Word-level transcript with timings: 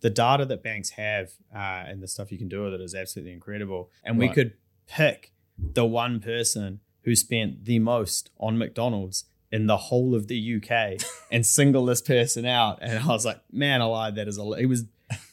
the 0.00 0.10
data 0.10 0.44
that 0.46 0.62
banks 0.62 0.90
have 0.90 1.30
uh, 1.54 1.84
and 1.86 2.02
the 2.02 2.08
stuff 2.08 2.32
you 2.32 2.38
can 2.38 2.48
do 2.48 2.64
with 2.64 2.74
it 2.74 2.80
is 2.80 2.94
absolutely 2.94 3.32
incredible. 3.32 3.90
And 4.04 4.18
we 4.18 4.28
could 4.28 4.54
pick 4.86 5.32
the 5.58 5.84
one 5.84 6.20
person 6.20 6.80
who 7.04 7.14
spent 7.14 7.64
the 7.64 7.78
most 7.78 8.30
on 8.38 8.58
McDonald's 8.58 9.24
in 9.52 9.66
the 9.66 9.76
whole 9.76 10.14
of 10.14 10.28
the 10.28 10.56
UK 10.56 11.00
and 11.30 11.44
single 11.44 11.84
this 11.84 12.00
person 12.00 12.46
out. 12.46 12.78
And 12.80 12.98
I 12.98 13.06
was 13.06 13.24
like, 13.24 13.40
man, 13.52 13.82
I 13.82 13.86
lied. 13.86 14.14
That 14.16 14.28
is 14.28 14.38
a. 14.38 14.50
It 14.52 14.66
was 14.66 14.84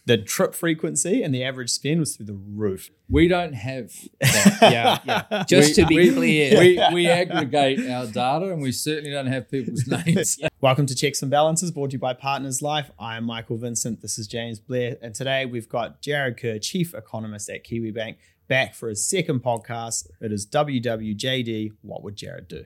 the 0.05 0.17
trip 0.17 0.55
frequency 0.55 1.21
and 1.21 1.35
the 1.35 1.43
average 1.43 1.69
spend 1.69 1.99
was 1.99 2.15
through 2.15 2.25
the 2.25 2.33
roof. 2.33 2.89
We 3.09 3.27
don't 3.27 3.53
have 3.53 3.91
that. 4.21 4.57
Yeah, 4.67 4.99
yeah. 5.05 5.43
Just 5.47 5.75
to 5.75 5.85
be 5.85 5.97
we, 5.97 6.13
clear. 6.13 6.59
we, 6.59 6.93
we 6.93 7.07
aggregate 7.07 7.79
our 7.89 8.07
data 8.07 8.51
and 8.51 8.61
we 8.61 8.71
certainly 8.71 9.11
don't 9.11 9.27
have 9.27 9.51
people's 9.51 9.85
names. 10.05 10.39
Welcome 10.59 10.87
to 10.87 10.95
Checks 10.95 11.21
and 11.21 11.29
Balances, 11.29 11.69
brought 11.69 11.91
to 11.91 11.97
you 11.97 11.99
by 11.99 12.13
Partners 12.13 12.63
Life. 12.63 12.89
I 12.97 13.15
am 13.15 13.25
Michael 13.25 13.57
Vincent. 13.57 14.01
This 14.01 14.17
is 14.17 14.25
James 14.25 14.59
Blair. 14.59 14.97
And 15.03 15.13
today 15.13 15.45
we've 15.45 15.69
got 15.69 16.01
Jarrod 16.01 16.41
Kerr, 16.41 16.57
Chief 16.57 16.95
Economist 16.95 17.47
at 17.47 17.63
Kiwibank, 17.63 18.15
back 18.47 18.73
for 18.73 18.89
his 18.89 19.07
second 19.07 19.43
podcast. 19.43 20.07
It 20.19 20.31
is 20.31 20.47
WWJD. 20.47 21.73
What 21.83 22.01
would 22.03 22.15
Jarrod 22.15 22.47
do? 22.47 22.65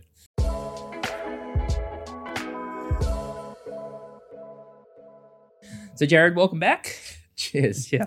So, 5.96 6.06
Jarrod, 6.06 6.36
welcome 6.36 6.60
back. 6.60 7.20
Cheers. 7.52 7.92
Yeah. 7.92 8.06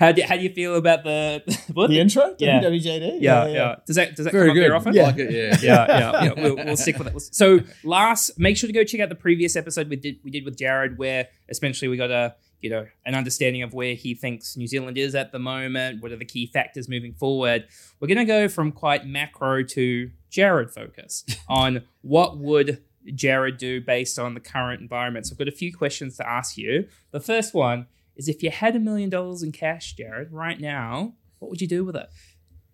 How 0.00 0.12
do, 0.12 0.22
how 0.22 0.36
do 0.36 0.42
you 0.42 0.48
feel 0.48 0.74
about 0.76 1.04
the 1.04 1.42
what? 1.74 1.90
The 1.90 2.00
intro? 2.00 2.34
Yeah. 2.38 2.60
WWJD? 2.62 3.18
yeah, 3.20 3.46
yeah, 3.46 3.76
Does 3.86 3.96
that 3.96 4.16
does 4.16 4.24
that 4.24 4.32
Very 4.32 4.48
come 4.48 4.54
good. 4.54 4.62
up 4.62 4.68
there 4.68 4.76
often? 4.76 4.94
Yeah. 4.94 5.02
Like 5.02 5.18
it, 5.18 5.30
yeah. 5.30 5.56
yeah, 5.60 5.98
yeah, 5.98 6.24
yeah. 6.24 6.32
We'll, 6.42 6.56
we'll 6.56 6.76
stick 6.76 6.98
with 6.98 7.08
it. 7.08 7.20
So 7.34 7.60
last, 7.84 8.38
make 8.38 8.56
sure 8.56 8.66
to 8.66 8.72
go 8.72 8.84
check 8.84 9.00
out 9.00 9.10
the 9.10 9.14
previous 9.14 9.56
episode 9.56 9.90
we 9.90 9.96
did 9.96 10.16
we 10.24 10.30
did 10.30 10.44
with 10.44 10.56
Jarrod, 10.56 10.96
where 10.96 11.28
essentially 11.50 11.88
we 11.88 11.96
got 11.98 12.10
a 12.10 12.34
you 12.62 12.70
know 12.70 12.86
an 13.04 13.14
understanding 13.14 13.62
of 13.62 13.74
where 13.74 13.94
he 13.94 14.14
thinks 14.14 14.56
New 14.56 14.66
Zealand 14.66 14.96
is 14.96 15.14
at 15.14 15.32
the 15.32 15.38
moment. 15.38 16.02
What 16.02 16.10
are 16.12 16.16
the 16.16 16.24
key 16.24 16.46
factors 16.46 16.88
moving 16.88 17.12
forward? 17.12 17.66
We're 18.00 18.08
gonna 18.08 18.24
go 18.24 18.48
from 18.48 18.72
quite 18.72 19.06
macro 19.06 19.64
to 19.64 20.10
Jarrod 20.32 20.72
focus 20.72 21.24
on 21.48 21.82
what 22.00 22.38
would 22.38 22.82
Jarrod 23.08 23.58
do 23.58 23.82
based 23.82 24.18
on 24.18 24.32
the 24.32 24.40
current 24.40 24.80
environment. 24.80 25.26
So 25.26 25.34
I've 25.34 25.38
got 25.38 25.48
a 25.48 25.52
few 25.52 25.74
questions 25.76 26.16
to 26.16 26.26
ask 26.28 26.56
you. 26.56 26.88
The 27.10 27.20
first 27.20 27.52
one 27.52 27.86
is 28.18 28.28
if 28.28 28.42
you 28.42 28.50
had 28.50 28.76
a 28.76 28.80
million 28.80 29.08
dollars 29.08 29.42
in 29.42 29.52
cash, 29.52 29.94
Jarrod, 29.96 30.28
right 30.30 30.60
now, 30.60 31.14
what 31.38 31.50
would 31.50 31.60
you 31.62 31.68
do 31.68 31.84
with 31.84 31.96
it? 31.96 32.08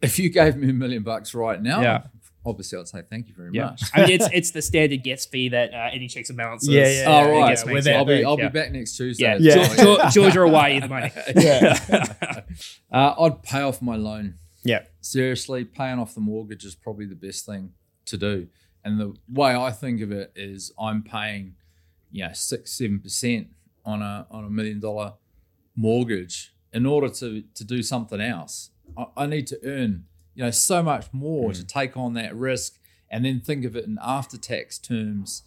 If 0.03 0.19
you 0.19 0.29
gave 0.31 0.57
me 0.57 0.71
a 0.71 0.73
million 0.73 1.03
bucks 1.05 1.35
right 1.35 1.61
now, 1.63 1.81
Yeah. 1.83 2.03
obviously 2.45 2.79
I'd 2.79 2.89
say 2.89 3.03
thank 3.09 3.29
you 3.29 3.35
very 3.35 3.51
Yeah. 3.53 3.67
much. 3.67 3.83
I 3.95 4.01
mean, 4.03 4.11
it's 4.11 4.29
it's 4.33 4.51
the 4.51 4.61
standard 4.63 5.03
guest 5.05 5.31
fee 5.31 5.51
that 5.51 5.73
uh, 5.73 5.91
any 5.93 6.09
checks 6.09 6.29
and 6.31 6.37
balances. 6.37 6.69
Yeah, 6.71 6.89
yeah, 6.91 7.05
Oh, 7.07 7.31
right. 7.41 7.51
guess 7.51 7.65
makes 7.65 7.87
with 7.87 7.95
I'll 7.95 8.05
be, 8.05 8.25
I'll 8.25 8.39
yeah. 8.39 8.49
be 8.49 8.53
back 8.59 8.73
next 8.73 8.97
Tuesday. 8.97 9.25
Yeah, 9.25 9.37
Yeah. 9.39 9.67
Geor- 9.69 9.97
Geor- 9.99 10.13
Georgia 10.13 10.41
or 10.41 10.47
Hawaii, 10.47 10.81
the 10.81 10.89
money. 10.89 11.13
Yeah. 11.37 12.41
Uh, 12.93 13.15
I'd 13.19 13.43
pay 13.43 13.61
off 13.63 13.83
my 13.83 13.97
loan. 13.97 14.35
Yeah. 14.65 14.85
Seriously, 15.01 15.65
paying 15.65 15.99
off 15.99 16.15
the 16.15 16.21
mortgage 16.21 16.65
is 16.65 16.75
probably 16.75 17.07
the 17.07 17.17
best 17.17 17.45
thing 17.45 17.73
to 18.07 18.17
do. 18.17 18.49
And 18.85 19.01
the 19.01 19.15
way 19.29 19.55
I 19.55 19.71
think 19.73 20.01
of 20.01 20.13
it 20.13 20.33
is 20.37 20.73
I'm 20.79 21.03
paying, 21.03 21.55
you 22.13 22.25
know, 22.27 22.33
six, 22.33 22.73
seven 22.73 23.01
percent 23.01 23.49
on 23.85 24.01
a 24.03 24.27
on 24.31 24.45
a 24.45 24.51
million 24.51 24.79
dollar 24.81 25.15
mortgage. 25.77 26.53
In 26.73 26.87
order 26.87 27.09
to 27.09 27.43
to 27.55 27.65
do 27.65 27.83
something 27.83 28.21
else, 28.21 28.71
I, 28.97 29.07
I 29.17 29.27
need 29.27 29.47
to 29.49 29.59
earn, 29.65 30.07
you 30.35 30.43
know, 30.45 30.51
so 30.51 30.83
much 30.83 31.07
more 31.13 31.53
to 31.53 31.65
take 31.65 31.97
on 31.97 32.15
that 32.15 32.35
risk 32.35 32.79
and 33.11 33.25
then 33.25 33.41
think 33.41 33.65
of 33.65 33.77
it 33.77 33.85
in 33.85 33.97
after 34.03 34.37
tax 34.37 34.79
terms. 34.79 35.43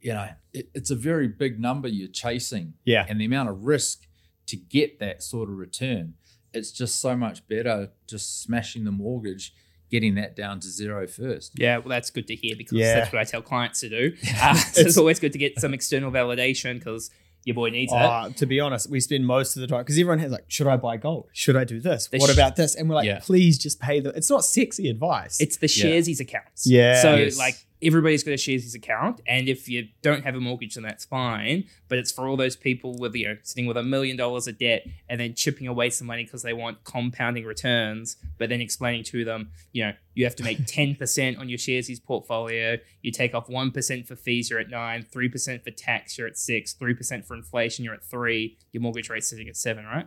You 0.00 0.14
know, 0.14 0.28
it, 0.54 0.70
it's 0.74 0.90
a 0.90 0.94
very 0.96 1.28
big 1.28 1.60
number 1.60 1.86
you're 1.86 2.08
chasing 2.08 2.72
Yeah. 2.86 3.04
and 3.06 3.20
the 3.20 3.26
amount 3.26 3.50
of 3.50 3.64
risk 3.64 4.06
to 4.46 4.56
get 4.56 4.98
that 5.00 5.22
sort 5.22 5.50
of 5.50 5.56
return, 5.58 6.14
it's 6.54 6.72
just 6.72 6.98
so 7.00 7.14
much 7.14 7.46
better 7.46 7.90
just 8.08 8.42
smashing 8.42 8.84
the 8.84 8.90
mortgage, 8.90 9.52
getting 9.90 10.14
that 10.14 10.34
down 10.34 10.60
to 10.60 10.68
zero 10.68 11.06
first. 11.06 11.52
Yeah, 11.56 11.76
well, 11.76 11.90
that's 11.90 12.08
good 12.10 12.26
to 12.28 12.34
hear 12.34 12.56
because 12.56 12.78
Yeah. 12.78 12.94
that's 13.00 13.12
what 13.12 13.20
I 13.20 13.24
tell 13.24 13.42
clients 13.42 13.80
to 13.80 13.90
do. 13.90 14.16
Uh, 14.42 14.54
so 14.54 14.80
it's 14.80 14.96
always 14.96 15.20
good 15.20 15.32
to 15.32 15.38
get 15.38 15.60
some 15.60 15.74
external 15.74 16.10
validation 16.10 16.78
because 16.78 17.10
your 17.44 17.54
boy 17.54 17.70
needs 17.70 17.92
it. 17.92 17.96
Uh, 17.96 18.28
to 18.36 18.46
be 18.46 18.60
honest, 18.60 18.90
we 18.90 19.00
spend 19.00 19.26
most 19.26 19.56
of 19.56 19.60
the 19.62 19.66
time 19.66 19.80
because 19.80 19.98
everyone 19.98 20.18
has 20.18 20.30
like, 20.32 20.44
should 20.48 20.66
I 20.66 20.76
buy 20.76 20.96
gold? 20.98 21.28
Should 21.32 21.56
I 21.56 21.64
do 21.64 21.80
this? 21.80 22.08
The 22.08 22.18
what 22.18 22.30
sh- 22.30 22.34
about 22.34 22.56
this? 22.56 22.74
And 22.74 22.88
we're 22.88 22.96
like, 22.96 23.06
Yeah. 23.06 23.20
please 23.22 23.58
just 23.58 23.80
pay 23.80 24.00
the. 24.00 24.10
It's 24.10 24.28
not 24.30 24.44
sexy 24.44 24.88
advice. 24.90 25.40
It's 25.40 25.56
the 25.56 25.66
Yeah. 25.66 25.84
sharesies 25.96 26.20
accounts. 26.20 26.66
Yeah. 26.66 27.00
So 27.02 27.14
Yes. 27.16 27.38
like 27.38 27.54
everybody's 27.82 28.22
got 28.22 28.32
a 28.32 28.34
sharesies 28.34 28.74
account, 28.74 29.20
and 29.26 29.48
if 29.48 29.68
you 29.68 29.88
don't 30.02 30.24
have 30.24 30.34
a 30.34 30.40
mortgage, 30.40 30.74
then 30.74 30.84
that's 30.84 31.04
fine. 31.04 31.64
But 31.88 31.98
it's 31.98 32.12
for 32.12 32.28
all 32.28 32.36
those 32.36 32.56
people 32.56 32.96
with 32.98 33.14
you 33.14 33.28
know 33.28 33.36
sitting 33.42 33.66
with 33.66 33.76
a 33.76 33.82
million 33.82 34.16
dollars 34.16 34.46
of 34.46 34.58
debt 34.58 34.86
and 35.08 35.20
then 35.20 35.34
chipping 35.34 35.66
away 35.66 35.90
some 35.90 36.06
money 36.06 36.24
because 36.24 36.42
they 36.42 36.52
want 36.52 36.84
compounding 36.84 37.44
returns. 37.44 38.16
But 38.38 38.48
then 38.48 38.60
explaining 38.60 39.04
to 39.04 39.24
them, 39.24 39.50
you 39.72 39.84
know, 39.84 39.92
you 40.14 40.24
have 40.24 40.36
to 40.36 40.44
make 40.44 40.64
ten 40.66 40.94
percent 40.94 41.38
on 41.38 41.48
your 41.48 41.58
sharesies 41.58 42.02
portfolio. 42.02 42.76
You 43.02 43.12
take 43.12 43.34
off 43.34 43.48
one 43.48 43.70
percent 43.70 44.06
for 44.06 44.16
fees, 44.16 44.50
you're 44.50 44.60
at 44.60 44.70
nine. 44.70 45.06
Three 45.10 45.28
percent 45.28 45.64
for 45.64 45.70
tax, 45.70 46.18
you're 46.18 46.26
at 46.28 46.36
six. 46.36 46.72
Three 46.72 46.94
percent 46.94 47.26
for 47.26 47.34
inflation, 47.34 47.84
you're 47.84 47.94
at 47.94 48.04
three. 48.04 48.58
Your 48.72 48.82
mortgage 48.82 49.08
rate's 49.08 49.28
sitting 49.28 49.48
at 49.48 49.56
seven, 49.56 49.84
right? 49.84 50.06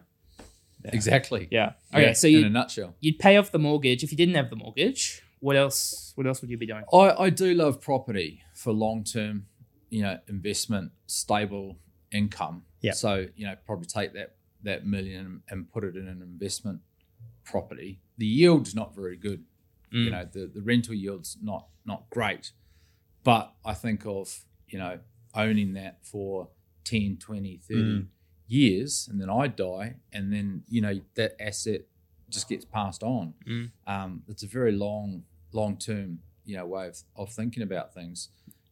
Exactly. 0.86 1.48
Yeah. 1.52 1.74
Okay. 1.94 2.08
Yeah, 2.08 2.14
so 2.14 2.28
in 2.28 2.44
a 2.44 2.50
nutshell. 2.50 2.96
you'd 3.00 3.20
pay 3.20 3.38
off 3.38 3.52
the 3.52 3.60
mortgage 3.60 4.04
if 4.04 4.12
you 4.12 4.18
didn't 4.18 4.36
have 4.36 4.50
the 4.50 4.56
mortgage. 4.56 5.23
What 5.44 5.58
else? 5.58 6.14
What 6.16 6.26
else 6.26 6.40
would 6.42 6.50
you 6.50 6.58
be 6.58 6.66
doing? 6.68 6.86
I, 6.94 7.24
I 7.26 7.30
do 7.30 7.54
love 7.54 7.82
property 7.82 8.42
for 8.56 8.72
long 8.72 9.04
term, 9.04 9.48
you 9.90 10.02
know, 10.02 10.18
investment, 10.30 10.92
stable 11.06 11.80
income. 12.14 12.64
Yeah. 12.80 12.94
So, 12.94 13.26
you 13.36 13.46
know, 13.48 13.56
probably 13.66 13.88
take 13.88 14.14
that 14.14 14.36
that 14.64 14.86
million 14.86 15.42
and 15.50 15.70
put 15.70 15.84
it 15.84 15.98
in 15.98 16.08
an 16.08 16.22
investment 16.22 16.80
property. 17.44 18.00
The 18.18 18.26
yield's 18.26 18.74
not 18.74 18.96
very 18.96 19.18
good. 19.18 19.44
You 19.92 20.10
Mm. 20.10 20.12
know, 20.12 20.26
the, 20.32 20.48
the 20.48 20.62
rental 20.62 20.94
yield's 20.94 21.38
not 21.42 21.68
not 21.86 22.10
great. 22.10 22.54
But 23.26 23.54
I 23.66 23.74
think 23.74 24.06
of, 24.06 24.46
you 24.70 24.80
know, 24.80 25.00
owning 25.36 25.74
that 25.74 26.06
for 26.06 26.50
10, 26.86 27.18
20, 27.20 27.58
30 27.58 27.82
Mm. 27.82 28.08
years 28.48 29.10
and 29.12 29.20
then 29.22 29.30
I 29.30 29.48
die 29.48 29.96
and 30.14 30.32
then, 30.32 30.64
you 30.70 30.82
know, 30.82 31.02
that 31.16 31.36
asset 31.42 31.82
just 32.30 32.48
gets 32.50 32.64
passed 32.66 33.04
on. 33.04 33.34
Mm. 33.46 33.72
Um, 33.88 34.24
it's 34.30 34.44
a 34.44 34.48
very 34.48 34.72
long, 34.72 35.24
long 35.54 35.78
term, 35.78 36.20
you 36.46 36.58
know, 36.58 36.66
way 36.66 36.88
of, 36.88 36.98
of 37.16 37.32
thinking 37.32 37.64
about 37.64 37.94
things. 37.94 38.30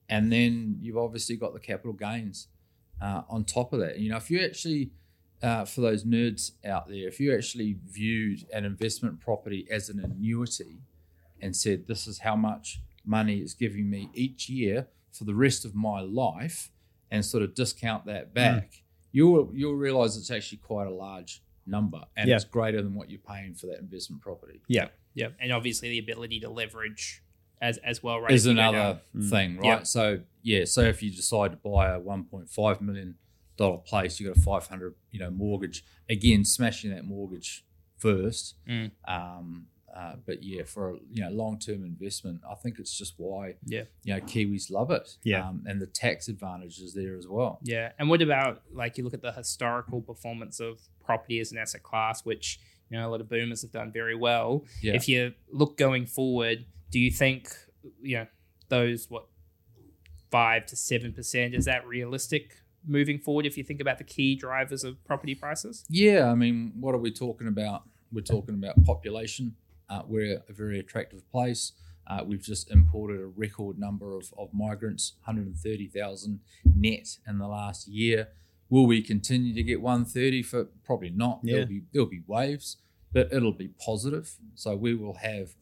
And 0.09 0.31
then 0.31 0.77
you've 0.81 0.97
obviously 0.97 1.37
got 1.37 1.53
the 1.53 1.59
capital 1.59 1.93
gains 1.93 2.47
uh, 3.01 3.21
on 3.29 3.45
top 3.45 3.71
of 3.73 3.79
that. 3.79 3.99
You 3.99 4.11
know, 4.11 4.17
if 4.17 4.29
you 4.29 4.43
actually, 4.43 4.91
uh, 5.41 5.65
for 5.65 5.81
those 5.81 6.03
nerds 6.03 6.51
out 6.65 6.87
there, 6.89 7.07
if 7.07 7.19
you 7.19 7.33
actually 7.33 7.77
viewed 7.87 8.45
an 8.53 8.65
investment 8.65 9.19
property 9.19 9.67
as 9.71 9.89
an 9.89 9.99
annuity 9.99 10.81
and 11.41 11.55
said, 11.55 11.87
this 11.87 12.07
is 12.07 12.19
how 12.19 12.35
much 12.35 12.81
money 13.05 13.37
it's 13.37 13.53
giving 13.53 13.89
me 13.89 14.09
each 14.13 14.49
year 14.49 14.87
for 15.11 15.23
the 15.23 15.35
rest 15.35 15.65
of 15.65 15.73
my 15.75 16.01
life, 16.01 16.71
and 17.09 17.25
sort 17.25 17.43
of 17.43 17.53
discount 17.53 18.05
that 18.05 18.33
back, 18.33 18.83
you'll 19.11 19.51
you'll 19.53 19.75
realize 19.75 20.15
it's 20.15 20.31
actually 20.31 20.57
quite 20.59 20.87
a 20.87 20.93
large 20.93 21.41
number, 21.71 22.03
and 22.15 22.29
Yeah. 22.29 22.35
it's 22.35 22.45
greater 22.45 22.81
than 22.83 22.93
what 22.93 23.09
you're 23.09 23.19
paying 23.19 23.55
for 23.55 23.65
that 23.67 23.79
investment 23.79 24.21
property. 24.21 24.61
yeah. 24.67 24.89
Yeah, 25.13 25.29
and 25.41 25.51
obviously 25.51 25.89
the 25.89 25.99
ability 25.99 26.39
to 26.41 26.49
leverage 26.49 27.21
as 27.61 27.77
as 27.79 28.01
well, 28.01 28.21
right? 28.21 28.31
is 28.31 28.45
if 28.45 28.51
you 28.51 28.55
go 28.55 28.61
down. 28.61 28.75
another 28.75 29.01
Mm. 29.15 29.29
thing, 29.29 29.57
right? 29.57 29.65
Yeah. 29.65 29.83
So 29.83 30.21
yeah, 30.41 30.63
so 30.65 30.81
if 30.83 31.03
you 31.03 31.11
decide 31.11 31.51
to 31.51 31.57
buy 31.57 31.89
a 31.89 31.99
1.5 31.99 32.79
million 32.81 33.17
dollar 33.57 33.77
place, 33.79 34.19
you 34.19 34.27
got 34.27 34.37
a 34.37 34.39
500, 34.39 34.95
you 35.11 35.19
know, 35.19 35.29
mortgage. 35.29 35.83
Again, 36.09 36.45
smashing 36.45 36.91
that 36.91 37.03
mortgage 37.05 37.65
first. 37.97 38.55
Mm. 38.67 38.91
Um, 39.05 39.67
uh, 39.95 40.15
but 40.25 40.41
yeah, 40.43 40.63
for 40.63 40.91
a 40.91 40.93
you 41.11 41.21
know 41.23 41.29
long 41.31 41.59
term 41.59 41.83
investment, 41.83 42.41
I 42.49 42.55
think 42.55 42.79
it's 42.79 42.97
just 42.97 43.13
why 43.17 43.55
Yeah. 43.65 43.83
you 44.03 44.13
know 44.13 44.21
Kiwis 44.21 44.71
love 44.71 44.91
it. 44.91 45.17
Yeah. 45.23 45.47
um, 45.47 45.63
and 45.67 45.81
the 45.81 45.87
tax 45.87 46.27
advantage 46.27 46.79
is 46.79 46.93
there 46.93 47.17
as 47.17 47.27
well. 47.27 47.59
Yeah, 47.63 47.91
and 47.99 48.09
what 48.09 48.21
about 48.21 48.61
like 48.73 48.97
you 48.97 49.03
look 49.03 49.13
at 49.13 49.21
the 49.21 49.31
historical 49.31 50.01
performance 50.01 50.59
of 50.59 50.79
property 51.03 51.39
as 51.39 51.51
an 51.51 51.57
asset 51.57 51.83
class, 51.83 52.23
which 52.25 52.59
you 52.89 52.97
know 52.97 53.07
a 53.07 53.09
lot 53.09 53.21
of 53.21 53.29
boomers 53.29 53.61
have 53.63 53.71
done 53.71 53.91
very 53.91 54.15
well. 54.15 54.65
Yeah, 54.81 54.93
If 54.93 55.07
you 55.09 55.33
look 55.51 55.77
going 55.77 56.05
forward, 56.05 56.65
do 56.89 56.99
you 56.99 57.11
think 57.11 57.49
you 58.01 58.17
know 58.17 58.27
those 58.69 59.09
what 59.09 59.25
five 60.29 60.65
to 60.67 60.75
seven 60.75 61.11
percent 61.13 61.53
is 61.53 61.65
that 61.65 61.85
realistic 61.85 62.55
moving 62.87 63.19
forward? 63.19 63.45
If 63.45 63.57
you 63.57 63.63
think 63.63 63.81
about 63.81 63.97
the 63.97 64.03
key 64.03 64.35
drivers 64.35 64.83
of 64.83 65.03
property 65.05 65.35
prices, 65.35 65.83
Yeah, 65.89 66.29
I 66.31 66.35
mean, 66.35 66.73
what 66.79 66.95
are 66.95 66.99
we 66.99 67.11
talking 67.11 67.47
about? 67.47 67.83
We're 68.13 68.21
talking 68.21 68.55
about 68.55 68.83
population. 68.83 69.55
Uh, 69.91 70.03
we're 70.07 70.41
a 70.47 70.53
very 70.53 70.79
attractive 70.79 71.29
place. 71.31 71.73
Uh, 72.07 72.23
we've 72.25 72.41
just 72.41 72.71
imported 72.71 73.19
a 73.19 73.25
record 73.25 73.77
number 73.77 74.15
of, 74.15 74.33
of 74.37 74.49
migrants, 74.53 75.13
130,000 75.25 76.39
net 76.63 77.17
in 77.27 77.37
the 77.37 77.47
last 77.47 77.87
year. 77.87 78.29
Will 78.69 78.87
we 78.87 79.01
continue 79.01 79.53
to 79.53 79.63
get 79.63 79.81
130 79.81 80.43
for 80.43 80.65
probably 80.85 81.09
not? 81.09 81.41
Yeah. 81.43 81.55
There'll 81.55 81.67
be 81.67 81.81
there'll 81.91 82.09
be 82.09 82.23
waves, 82.25 82.77
but 83.11 83.31
it'll 83.33 83.51
be 83.51 83.67
positive. 83.85 84.33
So 84.55 84.77
we 84.77 84.95
will 84.95 85.15
have 85.15 85.55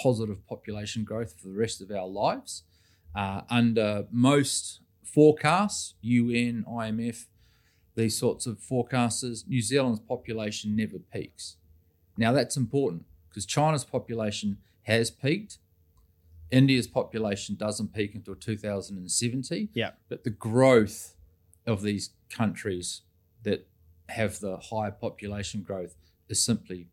positive 0.00 0.46
population 0.46 1.02
growth 1.02 1.34
for 1.40 1.48
the 1.48 1.54
rest 1.54 1.82
of 1.82 1.90
our 1.90 2.06
lives. 2.06 2.62
Uh, 3.16 3.42
under 3.50 4.06
most 4.12 4.80
forecasts, 5.02 5.94
UN, 6.02 6.64
IMF, 6.68 7.26
these 7.96 8.16
sorts 8.16 8.46
of 8.46 8.58
forecasters, 8.58 9.46
New 9.46 9.60
Zealand's 9.60 10.00
population 10.00 10.76
never 10.76 10.98
peaks. 10.98 11.56
Now 12.16 12.32
that's 12.32 12.56
important 12.56 13.04
because 13.32 13.46
China's 13.46 13.84
population 13.84 14.58
has 14.82 15.10
peaked. 15.10 15.58
India's 16.50 16.86
population 16.86 17.54
doesn't 17.54 17.94
peak 17.94 18.14
until 18.14 18.34
2070. 18.34 19.70
Yeah. 19.72 19.92
But 20.08 20.24
the 20.24 20.30
growth 20.30 21.14
of 21.66 21.82
these 21.82 22.10
countries 22.28 23.02
that 23.42 23.66
have 24.10 24.40
the 24.40 24.58
higher 24.58 24.90
population 24.90 25.62
growth 25.62 25.94
is 26.28 26.42
simply 26.42 26.88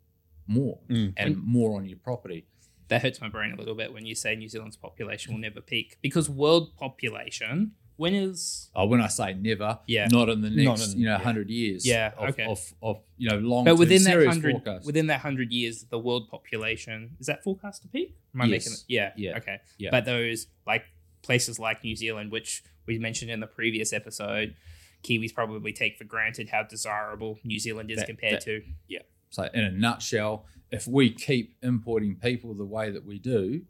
more 0.47 0.79
Mm. 0.89 1.13
and 1.17 1.37
more 1.43 1.75
on 1.77 1.85
your 1.85 1.97
property. 1.97 2.45
That 2.87 3.01
hurts 3.03 3.21
my 3.21 3.29
brain 3.29 3.51
a 3.51 3.55
little 3.55 3.75
bit 3.75 3.93
when 3.93 4.05
you 4.05 4.15
say 4.15 4.35
New 4.35 4.47
Zealand's 4.47 4.77
population 4.77 5.33
will 5.33 5.39
never 5.41 5.61
peak 5.61 5.97
because 6.01 6.29
world 6.29 6.75
population 6.77 7.73
when 7.99 8.13
is 8.15 8.69
Oh, 8.75 8.85
when 8.87 9.01
I 9.01 9.07
say 9.07 9.33
never, 9.33 9.79
Yeah. 9.85 10.07
not 10.09 10.29
in 10.29 10.41
the 10.41 10.49
next, 10.49 10.93
in- 10.93 10.99
you 11.01 11.05
know, 11.05 11.11
yeah. 11.17 11.17
hundred 11.23 11.49
years. 11.49 11.85
Yeah, 11.85 12.11
of, 12.17 12.29
okay. 12.29 12.45
of, 12.45 12.73
of 12.81 13.01
you 13.17 13.29
know 13.29 13.37
long. 13.37 13.65
but 13.65 13.77
within 13.77 14.03
that 14.03 14.25
hundred 14.25 14.53
forecast. 14.53 14.85
within 14.85 15.07
that 15.07 15.19
hundred 15.19 15.51
years 15.51 15.83
the 15.89 15.99
world 15.99 16.29
population 16.29 17.17
is 17.19 17.27
that 17.27 17.43
forecast 17.43 17.81
to 17.83 17.87
peak? 17.89 18.15
Am 18.33 18.41
I 18.41 18.45
Yes. 18.45 18.51
making 18.51 18.73
it? 18.73 18.83
Yeah. 18.87 19.11
Yeah. 19.17 19.37
Okay. 19.37 19.57
Yeah. 19.77 19.89
But 19.91 20.05
those 20.05 20.47
like 20.65 20.83
places 21.21 21.59
like 21.59 21.83
New 21.83 21.95
Zealand, 21.95 22.31
which 22.31 22.63
we 22.87 22.97
mentioned 22.97 23.29
in 23.31 23.39
the 23.41 23.47
previous 23.47 23.91
episode, 23.93 24.55
Kiwis 25.03 25.33
probably 25.33 25.73
take 25.73 25.97
for 25.97 26.05
granted 26.05 26.49
how 26.49 26.63
desirable 26.63 27.39
New 27.43 27.59
Zealand 27.59 27.91
is 27.91 27.97
That- 27.97 28.07
compared 28.07 28.33
that- 28.35 28.41
to. 28.45 28.63
Yeah. 28.87 28.99
So, 29.31 29.43
in 29.53 29.63
a 29.63 29.71
nutshell, 29.71 30.45
if 30.71 30.87
we 30.87 31.11
keep 31.11 31.55
importing 31.61 32.15
people 32.15 32.53
the 32.55 32.65
way 32.65 32.89
that 32.91 33.05
we 33.05 33.19
do, 33.19 33.61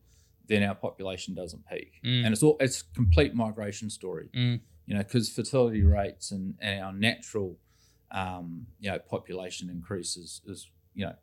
then 0.49 0.63
our 0.63 0.75
population 0.75 1.33
doesn't 1.33 1.63
peak, 1.67 1.93
Mm. 2.03 2.25
and 2.25 2.33
it's 2.33 2.43
all 2.43 2.57
it's 2.59 2.81
complete 2.81 3.33
migration 3.33 3.89
story. 3.89 4.27
Mm. 4.35 4.59
You 4.87 4.95
know, 4.95 5.03
because 5.03 5.29
fertility 5.29 5.83
rates 5.83 6.31
and, 6.31 6.55
and 6.59 6.83
our 6.83 6.91
natural, 6.91 7.57
um, 8.11 8.65
you 8.79 8.89
know, 8.91 8.97
population 8.99 9.69
increases 9.69 10.41
is 10.45 10.69
you 10.95 11.05
know, 11.05 11.15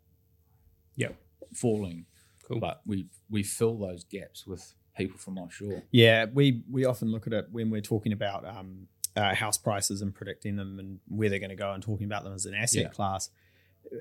yeah, 0.94 1.08
falling, 1.52 2.06
Cool. 2.48 2.60
but 2.60 2.80
we 2.86 3.08
we 3.28 3.42
fill 3.42 3.76
those 3.76 4.04
gaps 4.04 4.46
with 4.46 4.74
people 4.96 5.18
from 5.18 5.36
offshore. 5.38 5.82
Yeah, 5.90 6.26
we 6.32 6.62
we 6.70 6.84
often 6.84 7.10
look 7.10 7.26
at 7.26 7.32
it 7.32 7.48
when 7.50 7.70
we're 7.70 7.80
talking 7.82 8.12
about 8.12 8.46
um, 8.46 8.86
uh, 9.16 9.34
house 9.34 9.58
prices 9.58 10.00
and 10.02 10.14
predicting 10.14 10.56
them 10.56 10.78
and 10.78 11.00
where 11.08 11.28
they're 11.28 11.40
going 11.40 11.50
to 11.50 11.56
go 11.56 11.72
and 11.72 11.82
talking 11.82 12.06
about 12.06 12.22
them 12.24 12.32
as 12.34 12.46
an 12.46 12.54
asset 12.54 12.82
Yeah. 12.82 12.88
class. 12.88 13.30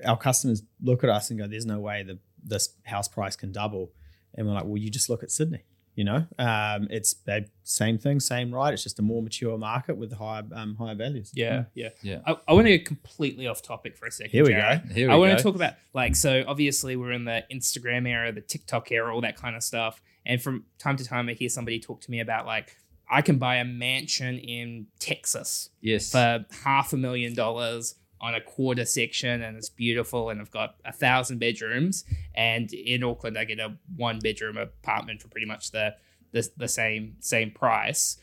Our 0.04 0.16
customers 0.16 0.62
look 0.82 1.02
at 1.04 1.10
us 1.10 1.30
and 1.30 1.38
go, 1.38 1.46
"There's 1.48 1.66
no 1.66 1.80
way 1.80 2.02
that 2.04 2.18
this 2.42 2.74
house 2.84 3.08
price 3.08 3.34
can 3.36 3.50
double," 3.52 3.92
and 4.36 4.46
we're 4.46 4.54
like, 4.54 4.64
"Well, 4.64 4.76
you 4.76 4.90
just 4.90 5.08
look 5.08 5.22
at 5.22 5.30
Sydney." 5.30 5.64
You 5.96 6.04
know, 6.04 6.26
um, 6.38 6.88
it's 6.90 7.14
they 7.24 7.46
same 7.64 7.96
thing, 7.96 8.20
same 8.20 8.54
right. 8.54 8.74
It's 8.74 8.82
just 8.82 8.98
a 8.98 9.02
more 9.02 9.22
mature 9.22 9.56
market 9.56 9.96
with 9.96 10.12
higher 10.12 10.42
um, 10.54 10.76
higher 10.76 10.94
values. 10.94 11.30
Yeah. 11.34 11.64
Yeah. 11.74 11.88
Yeah. 12.02 12.20
I, 12.26 12.36
I 12.46 12.52
want 12.52 12.66
to 12.66 12.76
get 12.76 12.84
completely 12.84 13.46
off 13.46 13.62
topic 13.62 13.96
for 13.96 14.04
a 14.04 14.10
second. 14.10 14.30
Here 14.30 14.44
we 14.44 14.52
Jarrod. 14.52 14.88
go. 14.88 14.94
Here 14.94 15.08
we 15.08 15.14
I 15.14 15.16
want 15.16 15.38
to 15.38 15.42
talk 15.42 15.54
about 15.54 15.72
like 15.94 16.14
so 16.14 16.44
obviously 16.46 16.96
we're 16.96 17.12
in 17.12 17.24
the 17.24 17.44
Instagram 17.50 18.06
era, 18.06 18.30
the 18.30 18.42
TikTok 18.42 18.92
era, 18.92 19.14
all 19.14 19.22
that 19.22 19.36
kind 19.36 19.56
of 19.56 19.62
stuff. 19.62 20.02
And 20.26 20.40
from 20.40 20.64
time 20.78 20.98
to 20.98 21.04
time 21.04 21.30
I 21.30 21.32
hear 21.32 21.48
somebody 21.48 21.80
talk 21.80 22.02
to 22.02 22.10
me 22.10 22.20
about 22.20 22.44
like 22.44 22.76
I 23.08 23.22
can 23.22 23.38
buy 23.38 23.56
a 23.56 23.64
mansion 23.64 24.38
in 24.38 24.88
Texas 24.98 25.70
yes, 25.80 26.10
for 26.10 26.44
half 26.62 26.92
a 26.92 26.98
million 26.98 27.32
dollars 27.32 27.94
on 28.20 28.34
a 28.34 28.40
quarter 28.40 28.84
section 28.84 29.42
and 29.42 29.56
it's 29.56 29.68
beautiful 29.68 30.30
and 30.30 30.40
I've 30.40 30.50
got 30.50 30.76
a 30.84 30.92
thousand 30.92 31.38
bedrooms 31.38 32.04
and 32.34 32.72
in 32.72 33.04
Auckland 33.04 33.36
I 33.36 33.44
get 33.44 33.58
a 33.58 33.76
one 33.96 34.18
bedroom 34.18 34.56
apartment 34.56 35.22
for 35.22 35.28
pretty 35.28 35.46
much 35.46 35.70
the 35.70 35.94
the, 36.32 36.48
the 36.56 36.68
same 36.68 37.16
same 37.20 37.50
price. 37.50 38.18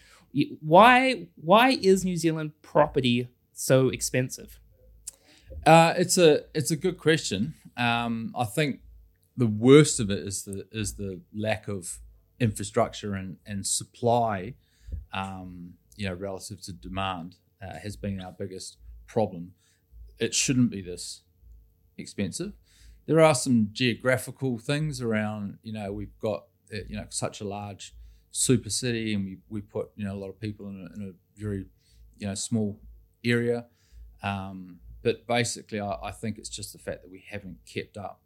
Why 0.62 1.28
why 1.36 1.72
is 1.82 2.04
New 2.04 2.18
Zealand 2.18 2.54
property 2.62 3.30
so 3.54 3.90
expensive? 3.90 4.60
Uh, 5.66 5.94
it's 5.98 6.18
a 6.18 6.42
it's 6.54 6.72
a 6.72 6.76
good 6.76 6.98
question. 6.98 7.54
Um, 7.78 8.34
I 8.38 8.46
think 8.46 8.80
the 9.38 9.48
worst 9.48 10.00
of 10.00 10.10
it 10.10 10.20
is 10.20 10.44
the 10.44 10.68
is 10.72 10.96
the 10.96 11.22
lack 11.34 11.68
of 11.68 12.00
infrastructure 12.40 13.14
and 13.14 13.38
and 13.46 13.66
supply. 13.66 14.56
Um, 15.12 15.74
you 15.96 16.08
know, 16.08 16.16
relative 16.16 16.62
to 16.64 16.74
demand, 16.74 17.36
uh, 17.62 17.78
has 17.80 17.96
been 17.96 18.20
our 18.20 18.32
biggest 18.32 18.78
problem. 19.08 19.54
It 20.24 20.34
shouldn't 20.34 20.72
be 20.72 20.82
this 20.82 21.22
expensive. 21.98 22.54
There 23.06 23.20
are 23.20 23.36
some 23.36 23.70
geographical 23.72 24.58
things 24.58 25.02
around. 25.02 25.58
You 25.64 25.74
know, 25.74 25.92
we've 25.92 26.18
got 26.20 26.46
uh, 26.74 26.78
you 26.88 26.96
know 26.96 27.06
such 27.10 27.42
a 27.42 27.44
large 27.44 27.94
super 28.32 28.70
city, 28.70 29.14
and 29.14 29.26
we 29.26 29.38
we 29.50 29.62
put 29.62 29.90
you 29.96 30.06
know 30.06 30.14
a 30.14 30.20
lot 30.20 30.30
of 30.30 30.40
people 30.40 30.68
in 30.68 30.76
a, 30.76 30.96
in 30.96 31.10
a 31.10 31.40
very 31.42 31.66
you 32.18 32.28
know 32.28 32.36
small 32.36 32.80
area. 33.24 33.66
Um, 34.22 34.80
but 35.02 35.28
basically, 35.28 35.82
I, 35.82 35.98
I 36.02 36.12
think 36.12 36.38
it's 36.38 36.50
just 36.50 36.72
the 36.72 36.80
fact 36.80 37.02
that 37.04 37.12
we 37.12 37.26
haven't 37.30 37.58
kept 37.66 37.98
up 37.98 38.22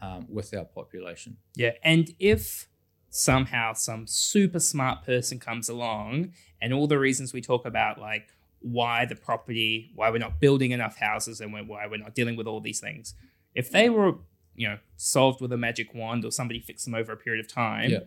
um, 0.00 0.26
with 0.28 0.54
our 0.54 0.64
population. 0.64 1.36
Yeah, 1.56 1.72
and 1.82 2.10
if 2.18 2.68
somehow 3.10 3.74
some 3.74 4.06
super 4.06 4.58
smart 4.58 5.04
person 5.04 5.38
comes 5.38 5.68
along 5.68 6.32
and 6.62 6.72
all 6.72 6.86
the 6.86 6.98
reasons 6.98 7.34
we 7.34 7.42
talk 7.42 7.66
about 7.66 7.98
like 7.98 8.28
why 8.62 9.04
the 9.04 9.14
property 9.16 9.90
why 9.94 10.10
we're 10.10 10.18
not 10.18 10.40
building 10.40 10.70
enough 10.70 10.96
houses 10.98 11.40
and 11.40 11.52
why 11.52 11.86
we're 11.86 11.96
not 11.96 12.14
dealing 12.14 12.36
with 12.36 12.46
all 12.46 12.60
these 12.60 12.80
things 12.80 13.14
if 13.54 13.70
they 13.70 13.88
were 13.90 14.12
you 14.54 14.68
know 14.68 14.78
solved 14.96 15.40
with 15.40 15.52
a 15.52 15.56
magic 15.56 15.94
wand 15.94 16.24
or 16.24 16.30
somebody 16.30 16.60
fixed 16.60 16.84
them 16.84 16.94
over 16.94 17.12
a 17.12 17.16
period 17.16 17.44
of 17.44 17.50
time 17.52 17.90
Yeah. 17.90 17.98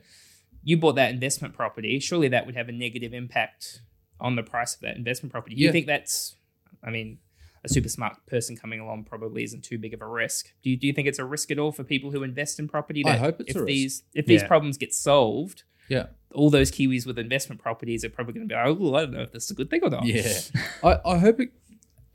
you 0.63 0.77
bought 0.77 0.95
that 0.95 1.11
investment 1.11 1.53
property 1.53 1.99
surely 1.99 2.27
that 2.29 2.45
would 2.45 2.55
have 2.55 2.69
a 2.69 2.71
negative 2.71 3.13
impact 3.13 3.81
on 4.19 4.35
the 4.35 4.43
price 4.43 4.75
of 4.75 4.81
that 4.81 4.95
investment 4.95 5.31
property 5.31 5.55
do 5.55 5.61
you 5.61 5.71
think 5.71 5.87
that's 5.87 6.35
i 6.83 6.89
mean 6.89 7.17
a 7.63 7.67
super 7.67 7.89
smart 7.89 8.15
person 8.27 8.55
coming 8.55 8.79
along 8.79 9.03
probably 9.05 9.43
isn't 9.43 9.63
too 9.63 9.79
big 9.79 9.91
of 9.95 9.99
a 9.99 10.05
risk. 10.05 10.53
Do 10.61 10.69
you, 10.69 10.77
do 10.77 10.85
you 10.85 10.93
think 10.93 11.07
it's 11.07 11.17
a 11.17 11.25
risk 11.25 11.49
at 11.49 11.57
all 11.57 11.71
for 11.71 11.83
people 11.83 12.11
who 12.11 12.21
invest 12.21 12.59
in 12.59 12.67
property? 12.67 13.03
I 13.03 13.17
hope 13.17 13.41
it's 13.41 13.49
if 13.49 13.55
a 13.55 13.59
risk. 13.61 13.67
these 13.67 14.03
if 14.13 14.27
these 14.27 14.43
problems 14.43 14.77
get 14.77 14.93
solved, 14.93 15.63
Yeah. 15.89 16.07
all 16.33 16.49
those 16.49 16.71
Kiwis 16.71 17.05
with 17.05 17.17
investment 17.19 17.61
properties 17.61 18.03
are 18.03 18.09
probably 18.09 18.33
going 18.33 18.47
to 18.49 18.53
be, 18.53 18.59
oh, 18.59 18.93
I 18.95 19.01
don't 19.01 19.11
know 19.13 19.21
if 19.21 19.31
this 19.31 19.45
is 19.45 19.51
a 19.51 19.53
good 19.55 19.69
thing 19.69 19.81
or 19.83 19.89
not. 19.89 20.05
Yeah, 20.05 20.37
I, 20.83 20.99
I 21.05 21.17
hope 21.17 21.39
it 21.39 21.51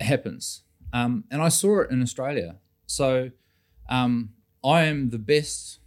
happens. 0.00 0.62
Um, 0.92 1.24
and 1.30 1.40
I 1.42 1.48
saw 1.48 1.80
it 1.80 1.90
in 1.90 2.02
Australia. 2.02 2.56
So 2.86 3.30
um, 3.88 4.30
I 4.64 4.82
am 4.82 5.10
the 5.10 5.18
best 5.18 5.78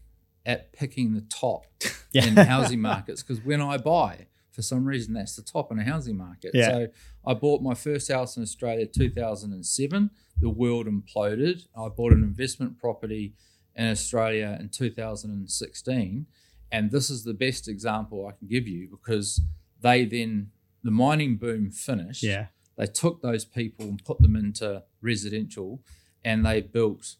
at 0.45 0.71
picking 0.73 1.13
the 1.13 1.21
top 1.21 1.65
Yeah. 2.11 2.25
in 2.25 2.35
housing 2.35 2.81
markets 2.91 3.21
because 3.23 3.43
when 3.43 3.61
I 3.61 3.77
buy, 3.77 4.27
for 4.51 4.61
some 4.61 4.85
reason, 4.85 5.13
that's 5.13 5.35
the 5.35 5.41
top 5.41 5.71
in 5.71 5.79
a 5.79 5.83
housing 5.83 6.15
market. 6.17 6.51
Yeah. 6.53 6.69
So 6.69 6.87
I 7.25 7.33
bought 7.33 7.61
my 7.61 7.73
first 7.73 8.11
house 8.11 8.37
in 8.37 8.43
Australia 8.43 8.85
2007. 8.85 10.09
The 10.39 10.49
world 10.49 10.87
imploded. 10.87 11.65
I 11.77 11.87
bought 11.89 12.13
an 12.13 12.23
investment 12.23 12.77
property 12.77 13.33
in 13.75 13.89
Australia 13.89 14.55
in 14.59 14.69
2016. 14.69 16.25
And 16.73 16.91
this 16.91 17.09
is 17.09 17.23
the 17.23 17.33
best 17.45 17.67
example 17.69 18.27
I 18.27 18.31
can 18.37 18.47
give 18.47 18.67
you 18.67 18.87
because 18.89 19.41
they 19.81 20.03
then, 20.05 20.51
the 20.83 20.91
mining 20.91 21.37
boom 21.37 21.71
finished 21.71 22.23
Yeah. 22.23 22.47
they 22.79 22.87
took 22.87 23.21
those 23.21 23.45
people 23.45 23.85
and 23.91 24.03
put 24.03 24.19
them 24.23 24.35
into 24.35 24.83
residential 25.01 25.79
and 26.25 26.45
they 26.45 26.59
built 26.61 27.15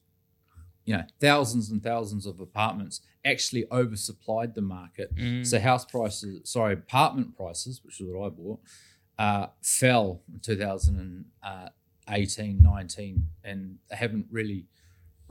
you 0.86 0.94
know 0.98 1.04
thousands 1.22 1.70
and 1.72 1.82
thousands 1.82 2.26
of 2.26 2.42
apartments 2.42 3.00
actually 3.24 3.64
oversupplied 3.82 4.54
the 4.54 4.62
market 4.62 5.16
Mm. 5.16 5.46
so 5.50 5.58
house 5.60 5.86
prices 5.86 6.42
sorry 6.56 6.74
apartment 6.74 7.38
prices 7.38 7.82
which 7.86 8.02
is 8.02 8.08
what 8.10 8.26
i 8.26 8.30
bought 8.30 8.60
uh, 9.26 9.48
fell 9.62 10.22
in 10.34 10.40
2018 10.42 12.62
19 12.62 13.28
and 13.44 13.78
they 13.90 13.96
haven't 13.96 14.28
really 14.30 14.66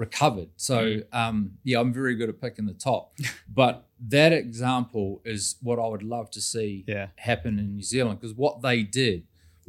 recovered 0.06 0.48
so 0.56 0.76
um, 1.12 1.36
yeah 1.64 1.78
i'm 1.80 1.92
very 1.92 2.14
good 2.18 2.28
at 2.28 2.40
picking 2.40 2.66
the 2.72 2.78
top 2.90 3.02
but 3.60 3.74
that 4.16 4.32
example 4.32 5.08
is 5.24 5.56
what 5.62 5.78
i 5.78 5.86
would 5.92 6.02
love 6.16 6.28
to 6.36 6.40
see 6.52 6.70
Yeah. 6.94 7.06
happen 7.30 7.52
in 7.62 7.66
New 7.76 7.82
Zealand 7.92 8.16
because 8.20 8.34
what 8.44 8.54
they 8.62 8.78
did 9.02 9.18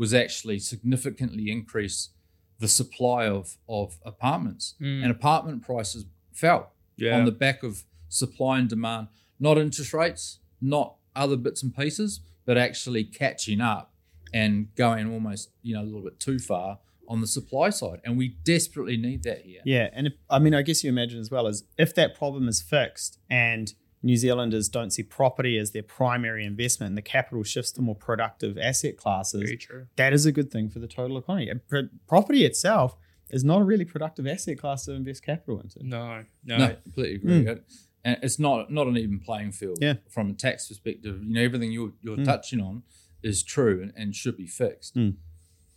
was 0.01 0.11
actually 0.23 0.57
significantly 0.59 1.45
increase 1.57 1.99
the 2.63 2.67
supply 2.79 3.21
of, 3.39 3.45
of 3.79 3.87
apartments 4.13 4.65
Mm. 4.81 5.03
and 5.03 5.09
apartment 5.19 5.57
prices 5.69 6.01
fell 6.43 6.63
Yeah. 7.03 7.17
on 7.17 7.25
the 7.25 7.37
back 7.45 7.59
of 7.69 7.83
supply 8.21 8.53
and 8.59 8.67
demand, 8.75 9.07
not 9.39 9.55
interest 9.65 9.91
rates, 10.01 10.23
not 10.75 10.87
other 11.23 11.37
bits 11.45 11.61
and 11.63 11.71
pieces, 11.81 12.11
but 12.47 12.55
actually 12.67 13.03
catching 13.21 13.59
up 13.61 13.85
and 14.41 14.53
going 14.75 15.05
almost 15.13 15.43
you 15.61 15.73
know 15.75 15.81
a 15.85 15.87
little 15.89 16.05
bit 16.09 16.17
too 16.27 16.39
far 16.39 16.79
on 17.07 17.21
the 17.21 17.27
supply 17.27 17.69
side, 17.69 17.99
and 18.05 18.17
we 18.17 18.29
desperately 18.43 18.97
need 18.97 19.23
that 19.23 19.41
here. 19.41 19.61
Yeah, 19.65 19.89
and 19.93 20.07
if, 20.07 20.13
I 20.29 20.39
mean, 20.39 20.53
I 20.53 20.61
guess 20.61 20.83
you 20.83 20.89
imagine 20.89 21.19
as 21.19 21.29
well 21.29 21.47
as 21.47 21.63
if 21.77 21.93
that 21.95 22.15
problem 22.15 22.47
is 22.47 22.61
fixed 22.61 23.19
and 23.29 23.73
New 24.05 24.17
Zealanders 24.17 24.67
don't 24.69 24.91
see 24.91 25.03
property 25.03 25.57
as 25.57 25.71
their 25.71 25.83
primary 25.83 26.45
investment 26.45 26.89
and 26.89 26.97
the 26.97 27.01
capital 27.01 27.43
shifts 27.43 27.71
to 27.73 27.81
more 27.81 27.95
productive 27.95 28.57
asset 28.57 28.97
classes, 28.97 29.41
Very 29.43 29.57
true. 29.57 29.87
that 29.95 30.11
is 30.13 30.25
a 30.25 30.31
good 30.31 30.51
thing 30.51 30.69
for 30.69 30.79
the 30.79 30.87
total 30.87 31.17
economy. 31.17 31.47
And 31.49 31.65
pro- 31.67 31.87
property 32.07 32.43
itself 32.45 32.97
is 33.29 33.43
not 33.45 33.61
a 33.61 33.63
really 33.63 33.85
productive 33.85 34.27
asset 34.27 34.57
class 34.59 34.85
to 34.85 34.91
invest 34.93 35.23
capital 35.23 35.59
into. 35.61 35.79
No, 35.87 36.25
no. 36.43 36.57
No, 36.57 36.75
completely 36.83 37.15
agree. 37.15 37.47
It- 37.51 37.63
And 38.05 38.17
it's 38.21 38.37
not 38.37 38.69
not 38.69 38.87
an 38.87 38.97
even 38.97 39.19
playing 39.21 39.53
field. 39.53 39.77
Yeah. 39.81 39.93
From 40.09 40.29
a 40.31 40.33
tax 40.33 40.67
perspective, 40.67 41.23
you 41.23 41.33
know 41.33 41.41
everything 41.41 41.71
you're 41.71 41.93
you're 42.01 42.17
Mm. 42.17 42.25
touching 42.25 42.59
on 42.59 42.83
is 43.23 43.41
true 43.43 43.81
and, 43.81 43.93
and 43.95 44.13
should 44.13 44.35
be 44.35 44.47
fixed. 44.47 44.95
Mm. 44.95 45.15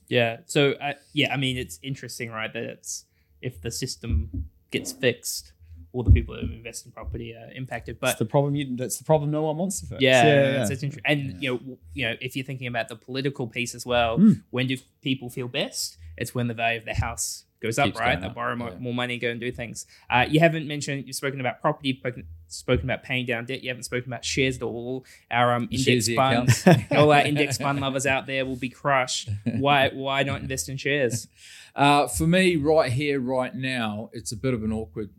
Yeah. 0.09 0.39
So 0.47 0.73
uh, 0.73 0.93
yeah, 1.13 1.33
I 1.33 1.37
mean, 1.37 1.57
it's 1.57 1.79
interesting, 1.83 2.31
right? 2.31 2.53
That 2.53 2.65
it's 2.65 3.05
if 3.43 3.61
the 3.61 3.71
system 3.71 4.49
gets 4.71 4.93
fixed, 4.93 5.53
all 5.93 6.03
the 6.03 6.11
people 6.11 6.35
who 6.35 6.41
invest 6.53 6.85
in 6.87 6.93
property 6.93 7.33
are 7.35 7.51
impacted. 7.55 7.99
That's 8.01 8.13
But 8.15 8.19
the 8.19 8.25
problem. 8.27 8.55
You, 8.55 8.77
that's 8.77 8.99
the 8.99 9.05
problem. 9.05 9.31
No 9.31 9.43
one 9.45 9.57
wants 9.57 9.81
to 9.81 9.87
fix. 9.87 10.03
yeah, 10.03 10.25
yeah, 10.25 10.61
It's, 10.63 10.71
it's 10.71 10.83
inter- 10.83 11.01
and 11.07 11.21
Yeah. 11.21 11.37
you 11.41 11.51
know, 11.55 11.79
you 11.95 12.05
know, 12.07 12.15
if 12.21 12.37
you're 12.37 12.45
thinking 12.45 12.67
about 12.67 12.89
the 12.89 12.97
political 12.97 13.47
piece 13.47 13.75
as 13.75 13.87
well, 13.87 14.19
Mm. 14.19 14.43
when 14.51 14.67
do 14.67 14.77
people 15.01 15.31
feel 15.31 15.49
best? 15.49 15.97
It's 16.19 16.35
when 16.35 16.49
the 16.49 16.55
value 16.55 16.79
of 16.81 16.85
the 16.85 16.95
house 16.95 17.45
goes 17.61 17.79
up, 17.79 17.87
Keeps 17.87 18.01
right? 18.01 18.21
They 18.21 18.29
borrow 18.29 18.57
more, 18.57 18.71
yeah. 18.71 18.79
more 18.79 18.95
money, 18.95 19.19
go 19.19 19.31
and 19.31 19.41
do 19.41 19.51
things. 19.51 19.87
Uh, 20.11 20.27
you 20.29 20.41
haven't 20.41 20.67
mentioned. 20.67 21.07
You've 21.07 21.17
spoken 21.17 21.41
about 21.41 21.61
property, 21.61 21.97
spoken, 21.99 22.27
spoken 22.49 22.85
about 22.85 23.03
paying 23.03 23.27
down 23.27 23.47
debt. 23.47 23.63
You 23.63 23.71
haven't 23.71 23.85
spoken 23.85 24.13
about 24.13 24.25
shares 24.25 24.57
at 24.57 24.63
all. 24.63 25.05
Our 25.31 25.55
um, 25.55 25.69
index 25.71 26.09
funds, 26.15 26.67
all 26.91 27.13
our 27.13 27.21
index 27.27 27.59
fund 27.59 27.81
lovers 27.81 28.07
out 28.07 28.27
there 28.27 28.45
will 28.45 28.57
be 28.57 28.69
crushed. 28.69 29.31
Why? 29.45 29.91
Why 29.91 30.23
not 30.23 30.41
invest 30.41 30.69
in 30.69 30.77
shares? 30.77 31.29
Uh, 31.77 32.09
for 32.09 32.27
me, 32.27 32.57
right 32.57 32.91
here, 32.91 33.21
right 33.21 33.55
now, 33.55 34.09
it's 34.15 34.33
a 34.33 34.37
bit 34.37 34.55
of 34.55 34.65
an 34.65 34.73
awkward 34.73 35.11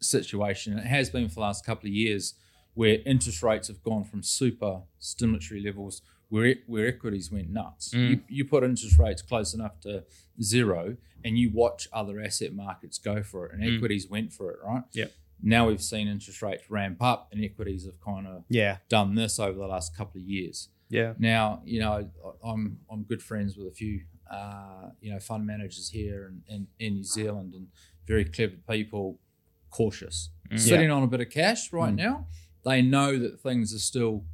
situation. 0.00 0.78
It 0.78 0.86
has 0.86 1.10
been 1.10 1.28
for 1.28 1.34
the 1.34 1.40
last 1.42 1.66
couple 1.66 1.88
of 1.88 1.92
years 1.92 2.32
where 2.72 2.98
interest 3.04 3.42
rates 3.42 3.68
have 3.68 3.82
gone 3.82 4.02
from 4.02 4.22
super 4.22 4.80
stimulatory 4.98 5.62
levels 5.62 6.00
where, 6.28 6.54
where 6.66 6.86
equities 6.88 7.30
went 7.30 7.50
nuts. 7.50 7.92
Mm. 7.94 8.10
You, 8.10 8.20
you 8.28 8.44
put 8.44 8.64
interest 8.64 8.98
rates 8.98 9.22
close 9.22 9.54
enough 9.54 9.80
to 9.82 10.04
zero 10.42 10.96
and 11.24 11.38
you 11.38 11.50
watch 11.52 11.88
other 11.92 12.20
asset 12.20 12.52
markets 12.54 12.98
go 12.98 13.22
for 13.22 13.46
it, 13.46 13.52
and 13.54 13.62
Mm. 13.62 13.76
equities 13.76 14.08
went 14.08 14.32
for 14.32 14.50
it, 14.52 14.58
right? 14.64 14.82
Yep. 14.92 15.12
Now 15.42 15.68
we've 15.68 15.82
seen 15.82 16.08
interest 16.08 16.40
rates 16.42 16.70
ramp 16.70 17.02
up, 17.02 17.28
and 17.32 17.44
equities 17.44 17.84
have 17.84 18.00
kind 18.00 18.26
of 18.26 18.44
yeah. 18.48 18.78
done 18.88 19.14
this 19.14 19.38
over 19.38 19.58
the 19.58 19.66
last 19.66 19.96
couple 19.96 20.20
of 20.20 20.26
years. 20.26 20.68
Yeah. 20.88 21.14
Now, 21.18 21.62
you 21.64 21.80
know, 21.80 22.08
I'm 22.44 22.78
I'm 22.90 23.02
good 23.02 23.22
friends 23.22 23.56
with 23.56 23.66
a 23.66 23.72
few, 23.72 24.02
uh, 24.30 24.90
you 25.00 25.10
know, 25.12 25.18
fund 25.18 25.44
managers 25.46 25.90
here 25.90 26.32
in, 26.48 26.54
in, 26.54 26.66
in 26.78 26.94
New 26.94 27.04
Zealand 27.04 27.54
and 27.54 27.66
very 28.06 28.24
clever 28.24 28.54
people, 28.68 29.18
cautious, 29.70 30.30
Mm. 30.50 30.58
sitting 30.60 30.90
on 30.92 31.02
a 31.02 31.08
bit 31.08 31.20
of 31.20 31.28
cash 31.28 31.72
right 31.72 31.92
Mm. 31.92 31.96
now. 31.96 32.26
They 32.64 32.80
know 32.80 33.18
that 33.18 33.40
things 33.40 33.74
are 33.74 33.80
still, 33.80 34.24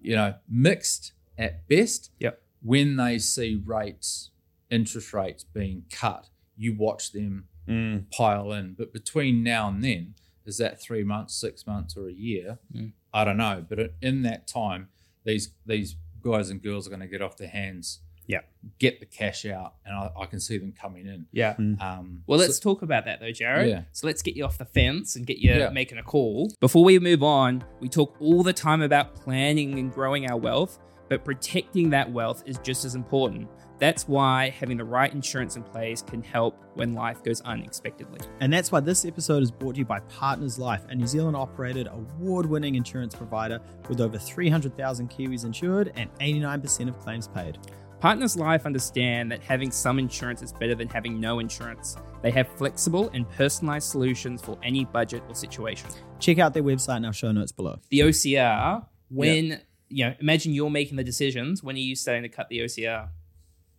you 0.00 0.14
know, 0.14 0.34
mixed 0.48 1.12
at 1.38 1.66
best. 1.68 2.10
Yep. 2.18 2.42
When 2.62 2.96
they 2.96 3.18
see 3.18 3.60
rates, 3.64 4.30
interest 4.70 5.12
rates 5.14 5.44
being 5.44 5.84
cut, 5.90 6.28
you 6.56 6.74
watch 6.76 7.12
them 7.12 7.46
Mm. 7.68 8.10
pile 8.10 8.50
in. 8.52 8.72
But 8.72 8.92
between 8.94 9.42
now 9.42 9.68
and 9.68 9.84
then, 9.84 10.14
is 10.46 10.56
that 10.56 10.80
three 10.80 11.04
months, 11.04 11.34
six 11.34 11.66
months, 11.66 11.96
or 11.98 12.08
a 12.08 12.12
year? 12.12 12.58
Mm. 12.74 12.92
I 13.12 13.24
don't 13.24 13.36
know. 13.36 13.64
But 13.68 13.94
in 14.00 14.22
that 14.22 14.46
time, 14.46 14.88
these 15.24 15.50
these 15.66 15.96
guys 16.22 16.48
and 16.50 16.62
girls 16.62 16.86
are 16.86 16.90
going 16.90 17.00
to 17.00 17.06
get 17.06 17.20
off 17.22 17.36
their 17.36 17.48
hands. 17.48 18.00
Yeah. 18.26 18.40
Get 18.78 19.00
the 19.00 19.06
cash 19.06 19.44
out, 19.46 19.74
and 19.86 19.94
I, 19.94 20.10
I 20.18 20.26
can 20.26 20.40
see 20.40 20.56
them 20.58 20.72
coming 20.72 21.06
in. 21.06 21.26
Yeah. 21.32 21.56
Um, 21.58 22.22
Well, 22.26 22.38
let's 22.38 22.58
talk 22.58 22.80
about 22.82 23.04
that 23.06 23.20
though, 23.20 23.26
Jarrod. 23.32 23.68
Yeah. 23.68 23.82
So 23.92 24.06
let's 24.06 24.20
get 24.22 24.34
you 24.36 24.44
off 24.44 24.56
the 24.58 24.64
fence 24.66 25.16
and 25.16 25.26
get 25.26 25.38
you 25.38 25.52
Yeah. 25.52 25.68
making 25.70 25.96
a 25.98 26.02
call. 26.02 26.50
Before 26.60 26.84
we 26.84 26.98
move 26.98 27.22
on, 27.22 27.64
we 27.80 27.88
talk 27.88 28.16
all 28.20 28.42
the 28.42 28.52
time 28.54 28.80
about 28.82 29.14
planning 29.14 29.78
and 29.78 29.92
growing 29.92 30.30
our 30.30 30.36
wealth, 30.38 30.78
but 31.08 31.24
protecting 31.24 31.90
that 31.90 32.10
wealth 32.10 32.42
is 32.46 32.58
just 32.58 32.84
as 32.84 32.94
important. 32.94 33.48
That's 33.78 34.08
why 34.08 34.50
having 34.50 34.76
the 34.76 34.84
right 34.84 35.12
insurance 35.12 35.56
in 35.56 35.62
place 35.62 36.02
can 36.02 36.22
help 36.22 36.56
when 36.74 36.94
life 36.94 37.22
goes 37.22 37.40
unexpectedly. 37.42 38.20
And 38.40 38.52
that's 38.52 38.72
why 38.72 38.80
this 38.80 39.04
episode 39.04 39.42
is 39.42 39.52
brought 39.52 39.74
to 39.74 39.78
you 39.78 39.84
by 39.84 40.00
Partners 40.00 40.58
Life, 40.58 40.84
a 40.88 40.94
New 40.94 41.06
Zealand 41.06 41.36
operated 41.36 41.86
award 41.86 42.46
winning 42.46 42.74
insurance 42.74 43.14
provider 43.14 43.60
with 43.88 44.00
over 44.00 44.18
300,000 44.18 45.08
Kiwis 45.08 45.44
insured 45.44 45.92
and 45.96 46.12
89% 46.18 46.88
of 46.88 46.98
claims 46.98 47.28
paid. 47.28 47.58
Partners 48.00 48.36
Life 48.36 48.64
understand 48.64 49.30
that 49.32 49.42
having 49.42 49.72
some 49.72 49.98
insurance 49.98 50.40
is 50.42 50.52
better 50.52 50.76
than 50.76 50.88
having 50.88 51.20
no 51.20 51.40
insurance. 51.40 51.96
They 52.22 52.30
have 52.30 52.48
flexible 52.48 53.10
and 53.12 53.28
personalized 53.30 53.90
solutions 53.90 54.40
for 54.40 54.56
any 54.62 54.84
budget 54.84 55.22
or 55.28 55.34
situation. 55.34 55.90
Check 56.20 56.38
out 56.38 56.54
their 56.54 56.62
website 56.62 56.98
in 56.98 57.04
our 57.04 57.12
show 57.12 57.32
notes 57.32 57.50
below. 57.50 57.80
The 57.90 58.00
OCR, 58.00 58.86
when, 59.08 59.60
you 59.88 60.04
know, 60.04 60.14
imagine 60.20 60.52
you're 60.52 60.70
making 60.70 60.96
the 60.96 61.04
decisions, 61.04 61.62
when 61.62 61.76
are 61.76 61.80
you 61.80 61.96
starting 61.96 62.22
to 62.22 62.28
cut 62.28 62.48
the 62.48 62.58
OCR? 62.60 63.08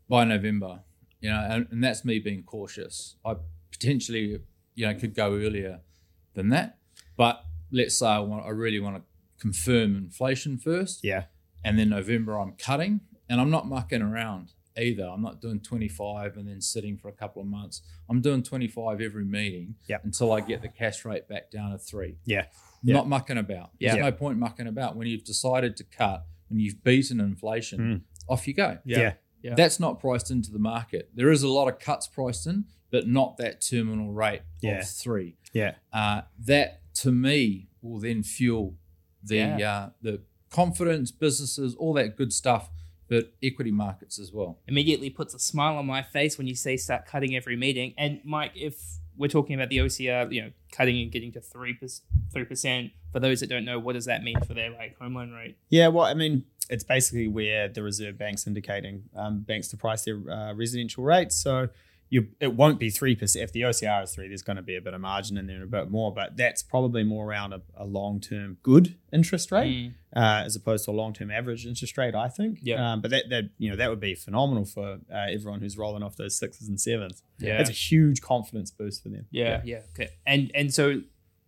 by 0.08 0.24
November, 0.24 0.80
you 1.22 1.30
know, 1.30 1.48
and, 1.52 1.68
and 1.70 1.84
that's 1.84 2.04
me 2.04 2.18
being 2.18 2.42
cautious. 2.42 3.16
I 3.24 3.36
potentially, 3.72 4.40
you 4.74 4.88
know, 4.88 4.94
could 4.96 5.14
go 5.14 5.34
earlier 5.36 5.82
than 6.34 6.50
that, 6.50 6.80
but 7.16 7.44
let's 7.72 8.00
say 8.00 8.08
I 8.08 8.18
want, 8.20 8.44
I 8.44 8.50
really 8.50 8.80
want 8.80 8.96
to 8.96 9.04
confirm 9.40 9.96
inflation 9.96 10.58
first, 10.58 11.04
Yeah. 11.04 11.26
and 11.64 11.78
then 11.78 11.90
November 11.90 12.40
I'm 12.40 12.54
cutting, 12.54 13.02
and 13.30 13.40
I'm 13.40 13.52
not 13.52 13.68
mucking 13.68 14.02
around 14.02 14.54
either. 14.76 15.04
I'm 15.04 15.22
not 15.22 15.42
doing 15.42 15.60
25 15.60 16.38
and 16.38 16.48
then 16.48 16.60
sitting 16.62 16.98
for 16.98 17.10
a 17.10 17.14
couple 17.14 17.42
of 17.44 17.48
months. 17.48 17.84
I'm 18.10 18.20
doing 18.22 18.42
25 18.42 19.02
every 19.02 19.26
meeting 19.26 19.76
Yep. 19.88 20.06
until 20.06 20.32
I 20.32 20.42
get 20.42 20.64
the 20.64 20.70
cash 20.70 21.06
rate 21.06 21.28
back 21.28 21.52
down 21.52 21.72
to 21.72 21.78
three. 21.78 22.18
Yeah. 22.26 22.46
Yeah. 22.84 22.96
Not 22.96 23.08
mucking 23.10 23.38
about. 23.38 23.72
Yeah. 23.80 23.94
There's 23.94 24.04
no 24.06 24.12
point 24.12 24.38
mucking 24.38 24.68
about 24.68 24.96
when 24.96 25.08
you've 25.08 25.24
decided 25.26 25.76
to 25.78 25.84
cut, 25.84 26.26
when 26.48 26.60
you've 26.60 26.84
beaten 26.84 27.20
inflation. 27.20 27.80
Mm. 27.80 28.02
Off 28.30 28.48
you 28.48 28.54
go. 28.54 28.78
Yeah. 28.86 29.14
Yeah. 29.42 29.56
That's 29.56 29.80
not 29.80 30.00
priced 30.00 30.32
into 30.32 30.52
the 30.52 30.60
market. 30.60 31.10
There 31.16 31.32
is 31.32 31.44
a 31.44 31.48
lot 31.50 31.68
of 31.68 31.80
cuts 31.80 32.08
priced 32.08 32.46
in, 32.48 32.66
but 32.92 33.08
not 33.08 33.38
that 33.38 33.62
terminal 33.62 34.12
rate 34.12 34.42
Yeah. 34.62 34.80
of 34.80 34.88
three. 34.88 35.38
Yeah. 35.54 35.76
Uh, 35.94 36.22
that 36.46 36.82
to 36.96 37.12
me 37.12 37.70
will 37.82 38.00
then 38.00 38.24
fuel 38.24 38.76
the 39.24 39.36
Yeah. 39.38 39.70
uh, 39.70 39.90
the 40.02 40.22
confidence, 40.50 41.12
businesses, 41.12 41.76
all 41.76 41.94
that 41.94 42.16
good 42.18 42.34
stuff, 42.34 42.70
but 43.08 43.34
equity 43.42 43.72
markets 43.72 44.20
as 44.20 44.32
well. 44.32 44.60
immediately 44.68 45.10
puts 45.10 45.34
a 45.34 45.40
smile 45.40 45.78
on 45.78 45.86
my 45.86 46.02
face 46.02 46.38
when 46.38 46.46
you 46.48 46.56
say 46.56 46.78
start 46.78 47.06
cutting 47.06 47.36
every 47.36 47.56
meeting. 47.56 47.94
And 47.98 48.20
Mike, 48.24 48.52
if 48.56 48.99
we're 49.20 49.28
talking 49.28 49.54
about 49.54 49.70
the 49.70 49.78
OCR, 49.80 50.32
you 50.32 50.42
know, 50.42 50.52
cutting 50.72 51.00
and 51.00 51.12
getting 51.12 51.32
to 51.34 51.42
three 51.42 51.74
percent. 51.74 52.92
For 53.12 53.20
those 53.20 53.42
that 53.42 53.50
don't 53.50 53.66
know, 53.66 53.78
what 53.78 53.94
does 53.94 54.06
that 54.06 54.24
mean 54.24 54.40
for 54.42 54.54
their 54.54 54.72
like 54.72 54.98
home 54.98 55.16
loan 55.16 55.32
rate? 55.32 55.58
Yeah, 55.70 55.90
well, 55.90 56.06
I 56.06 56.14
mean, 56.14 56.46
it's 56.70 56.84
basically 56.84 57.28
where 57.28 57.68
the 57.68 57.84
Reserve 57.84 58.18
Bank's 58.18 58.48
indicating 58.48 59.04
um, 59.16 59.42
banks 59.42 59.68
to 59.70 59.78
price 59.78 60.06
their 60.06 60.18
uh, 60.30 60.54
residential 60.54 61.04
rates. 61.04 61.36
So 61.36 61.70
you, 62.12 62.28
it 62.40 62.56
won't 62.56 62.80
be 62.80 62.90
three 62.90 63.16
percent. 63.16 63.44
If 63.44 63.52
the 63.52 63.62
OCR 63.62 64.04
is 64.04 64.14
three, 64.16 64.28
there's 64.28 64.42
going 64.42 64.56
to 64.56 64.64
be 64.64 64.76
a 64.76 64.82
bit 64.82 64.94
of 64.96 65.02
margin 65.02 65.38
in 65.38 65.46
there, 65.46 65.58
and 65.58 65.64
a 65.64 65.68
bit 65.68 65.92
more. 65.92 66.12
But 66.14 66.36
that's 66.38 66.64
probably 66.64 67.04
more 67.04 67.28
around 67.30 67.54
a, 67.54 67.62
a 67.78 67.86
long-term 67.86 68.58
good 68.64 68.96
interest 69.14 69.52
rate 69.52 69.70
Mm. 69.70 69.94
uh, 70.16 70.44
as 70.46 70.56
opposed 70.56 70.86
to 70.86 70.92
a 70.92 70.94
long-term 70.94 71.30
average 71.30 71.68
interest 71.68 71.98
rate. 72.00 72.16
I 72.16 72.28
think. 72.28 72.60
Yeah. 72.64 72.94
Um, 72.94 73.02
but 73.02 73.12
that 73.12 73.30
that 73.30 73.44
you 73.60 73.70
know 73.70 73.76
that 73.76 73.90
would 73.90 74.00
be 74.00 74.16
phenomenal 74.16 74.66
for 74.66 75.00
uh, 75.14 75.26
everyone 75.30 75.60
who's 75.60 75.78
rolling 75.78 76.02
off 76.02 76.16
those 76.18 76.36
sixes 76.36 76.68
and 76.68 76.82
sevens. 76.82 77.22
Yeah. 77.38 77.58
That's 77.58 77.70
a 77.70 77.74
huge 77.74 78.22
confidence 78.22 78.72
boost 78.72 79.04
for 79.04 79.10
them. 79.10 79.28
Yeah, 79.30 79.62
yeah. 79.64 79.82
Okay. 79.94 80.10
And 80.26 80.52
and 80.56 80.74
so 80.74 81.02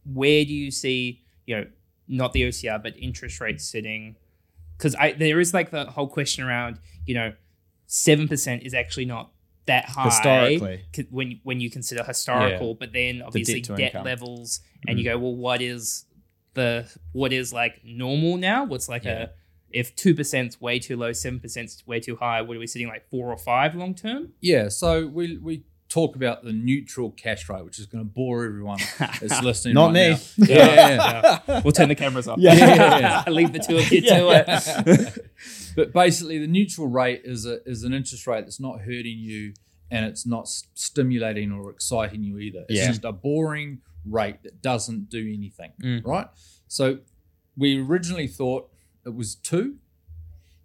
where 0.06 0.46
do 0.46 0.54
you 0.54 0.70
see, 0.72 1.24
you 1.46 1.56
know, 1.56 1.66
not 2.08 2.34
the 2.34 2.44
OCR 2.44 2.82
but 2.82 2.96
interest 2.98 3.42
rates 3.42 3.68
sitting? 3.68 4.16
Because 4.78 4.96
I 4.96 5.14
there 5.14 5.40
is 5.40 5.54
like 5.56 5.72
the 5.72 5.86
whole 5.86 6.08
question 6.08 6.44
around, 6.44 6.80
you 7.08 7.16
know, 7.16 7.34
seven 7.88 8.28
percent 8.28 8.64
is 8.64 8.74
actually 8.76 9.06
not 9.06 9.32
that 9.72 9.86
high 9.86 10.04
Historically. 10.04 11.08
when 11.10 11.40
when 11.44 11.62
you 11.62 11.70
consider 11.70 12.04
historical, 12.04 12.76
but 12.76 12.92
then 12.92 13.22
obviously 13.22 13.62
debt 13.62 13.64
to 13.64 13.76
debt, 13.76 13.86
income. 13.88 14.06
levels, 14.06 14.60
and 14.88 14.98
mm-hmm. 14.98 14.98
you 15.00 15.12
go, 15.12 15.18
well, 15.18 15.36
what 15.36 15.62
is 15.62 16.06
the 16.54 16.92
what 17.14 17.32
is 17.32 17.54
like 17.54 17.82
normal 17.84 18.38
now? 18.38 18.66
What's 18.66 18.90
like 18.90 19.06
Yeah. 19.06 19.24
a 19.24 19.30
if 19.72 19.96
two 19.96 20.14
percent's 20.14 20.60
way 20.60 20.80
too 20.80 20.98
low, 20.98 21.14
seven 21.14 21.40
percent's 21.40 21.88
way 21.88 22.02
too 22.02 22.18
high. 22.18 22.42
What 22.42 22.58
are 22.58 22.60
we 22.60 22.68
sitting 22.68 22.90
like 22.90 23.10
four 23.10 23.32
or 23.32 23.38
five 23.38 23.74
long 23.74 23.96
term? 23.96 24.34
Yeah, 24.42 24.68
so 24.68 25.08
we 25.08 25.38
we 25.38 25.64
talk 25.88 26.16
about 26.16 26.44
the 26.44 26.54
neutral 26.54 27.12
cash 27.12 27.48
rate, 27.50 27.66
which 27.66 27.80
is 27.80 27.86
going 27.86 28.04
to 28.04 28.10
bore 28.10 28.46
everyone 28.46 28.80
that's 29.00 29.42
listening. 29.50 29.74
Not 29.74 29.94
right 29.94 29.94
me. 29.94 30.10
now. 30.10 30.18
Yeah, 30.38 30.56
yeah, 30.76 31.40
yeah. 31.48 31.62
We'll 31.64 31.74
turn 31.74 31.90
the 31.90 31.96
cameras 31.96 32.28
off. 32.28 32.40
Yeah. 32.40 32.56
Yeah. 32.56 33.24
Leave 33.30 33.52
the 33.54 33.60
two 33.60 33.78
of 33.78 33.92
you 33.92 34.02
to 34.02 34.30
it. 34.32 35.31
But 35.76 35.94
basically, 35.94 36.38
the 36.40 36.48
neutral 36.48 36.88
rate 36.88 37.22
is 37.24 37.46
a 37.46 37.62
is 37.68 37.84
an 37.84 37.94
interest 37.94 38.28
rate 38.28 38.42
that's 38.42 38.60
not 38.60 38.82
hurting 38.82 39.18
you 39.20 39.54
and 39.90 40.06
it's 40.06 40.26
not 40.26 40.48
stimulating 40.48 41.52
or 41.52 41.70
exciting 41.70 42.24
you 42.24 42.38
either. 42.38 42.66
It's 42.70 42.80
Yeah. 42.80 42.88
just 42.88 43.04
a 43.04 43.12
boring 43.12 43.82
rate 44.06 44.42
that 44.44 44.62
doesn't 44.62 45.10
do 45.10 45.20
anything, 45.34 45.72
Mm. 45.84 46.06
right? 46.06 46.28
So 46.68 47.00
we 47.58 47.78
originally 47.82 48.28
thought 48.28 48.70
it 49.06 49.14
was 49.14 49.36
two. 49.36 49.78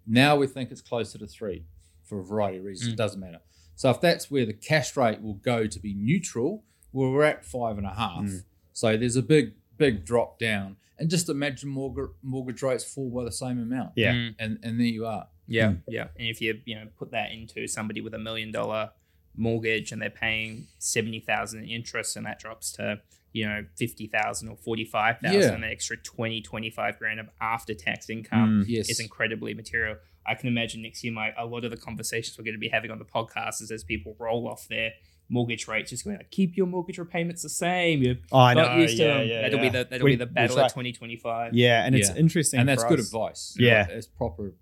Now 0.05 0.37
we 0.37 0.47
think 0.47 0.71
it's 0.71 0.81
closer 0.81 1.17
to 1.17 1.27
three 1.27 1.65
for 2.03 2.19
a 2.19 2.23
variety 2.23 2.59
of 2.59 2.63
reasons. 2.63 2.89
Mm. 2.89 2.93
It 2.93 2.97
doesn't 2.97 3.19
matter. 3.19 3.41
So 3.75 3.89
if 3.91 3.99
that's 3.99 4.31
where 4.31 4.45
the 4.45 4.53
cash 4.53 4.95
rate 4.95 5.21
will 5.21 5.35
go 5.35 5.67
to 5.67 5.79
be 5.79 5.93
neutral, 5.93 6.63
well, 6.93 7.11
we're 7.11 7.25
at 7.25 7.43
five 7.45 7.77
and 7.77 7.85
a 7.85 7.93
half. 7.93 8.23
Mm. 8.23 8.43
So 8.73 8.95
there's 8.95 9.17
a 9.17 9.21
big, 9.21 9.53
big 9.77 10.05
drop 10.05 10.39
down. 10.39 10.77
And 10.99 11.09
just 11.09 11.29
imagine 11.29 11.69
mortgage, 11.69 12.09
mortgage 12.23 12.61
rates 12.63 12.83
fall 12.83 13.09
by 13.11 13.23
the 13.23 13.31
same 13.31 13.61
amount. 13.61 13.91
Yeah. 13.95 14.13
Mm. 14.13 14.35
And 14.39 14.59
and 14.63 14.79
there 14.79 14.87
you 14.87 15.05
are. 15.05 15.27
Yeah, 15.47 15.73
yeah. 15.87 16.07
And 16.17 16.27
if 16.27 16.41
you 16.41 16.59
you 16.65 16.75
know 16.75 16.87
put 16.97 17.11
that 17.11 17.31
into 17.31 17.67
somebody 17.67 18.01
with 18.01 18.13
a 18.13 18.19
million 18.19 18.51
dollar 18.51 18.91
mortgage 19.35 19.91
and 19.91 20.01
they're 20.01 20.09
paying 20.09 20.67
seventy 20.79 21.19
thousand 21.19 21.63
in 21.63 21.69
interest, 21.69 22.15
and 22.15 22.25
that 22.25 22.39
drops 22.39 22.71
to 22.73 22.99
you 23.33 23.45
know 23.45 23.63
fifty 23.77 24.07
thousand 24.07 24.49
or 24.49 24.57
forty 24.57 24.83
five 24.85 25.19
thousand, 25.19 25.39
Yeah. 25.41 25.53
an 25.53 25.63
extra 25.63 25.97
20, 25.97 26.41
25 26.41 26.97
grand 26.99 27.19
of 27.19 27.29
after 27.39 27.73
tax 27.73 28.09
income 28.09 28.63
Mm. 28.63 28.65
Yes. 28.67 28.89
is 28.89 28.99
incredibly 28.99 29.53
material. 29.53 29.97
I 30.25 30.33
can 30.35 30.47
imagine 30.49 30.81
next 30.81 31.03
year, 31.03 31.13
my 31.13 31.31
a 31.37 31.45
lot 31.45 31.63
of 31.63 31.71
the 31.71 31.77
conversations 31.77 32.37
we're 32.37 32.43
going 32.43 32.55
to 32.55 32.59
be 32.59 32.69
having 32.69 32.91
on 32.91 32.99
the 32.99 33.05
podcast 33.05 33.61
is 33.61 33.71
as 33.71 33.83
people 33.83 34.15
roll 34.19 34.47
off 34.47 34.67
their 34.67 34.91
mortgage 35.29 35.67
rates, 35.67 35.89
just 35.89 36.03
going 36.05 36.17
like, 36.17 36.31
keep 36.31 36.55
your 36.55 36.67
mortgage 36.67 36.97
repayments 36.97 37.41
the 37.41 37.49
same. 37.49 38.01
You're 38.01 38.15
Oh, 38.31 38.39
I 38.39 38.53
not 38.53 38.75
know. 38.75 38.81
used 38.83 38.97
to 38.97 39.03
yeah, 39.03 39.17
them. 39.19 39.27
yeah, 39.27 39.41
that'll 39.41 39.57
yeah. 39.59 39.63
be 39.63 39.69
the 39.77 39.83
that'll 39.89 40.05
We- 40.05 40.11
be 40.11 40.15
the 40.15 40.25
battle 40.25 40.55
try- 40.55 40.65
of 40.65 40.71
2025. 40.71 41.53
Yeah, 41.53 41.85
and 41.85 41.95
it's 41.95 42.09
Yeah. 42.09 42.15
interesting, 42.15 42.59
and 42.61 42.69
that's 42.69 42.83
for 42.83 42.89
good 42.89 42.99
us. 42.99 43.07
advice. 43.07 43.55
Yeah. 43.59 43.81
Like, 43.81 43.89
it's 43.91 44.07
proper. 44.07 44.53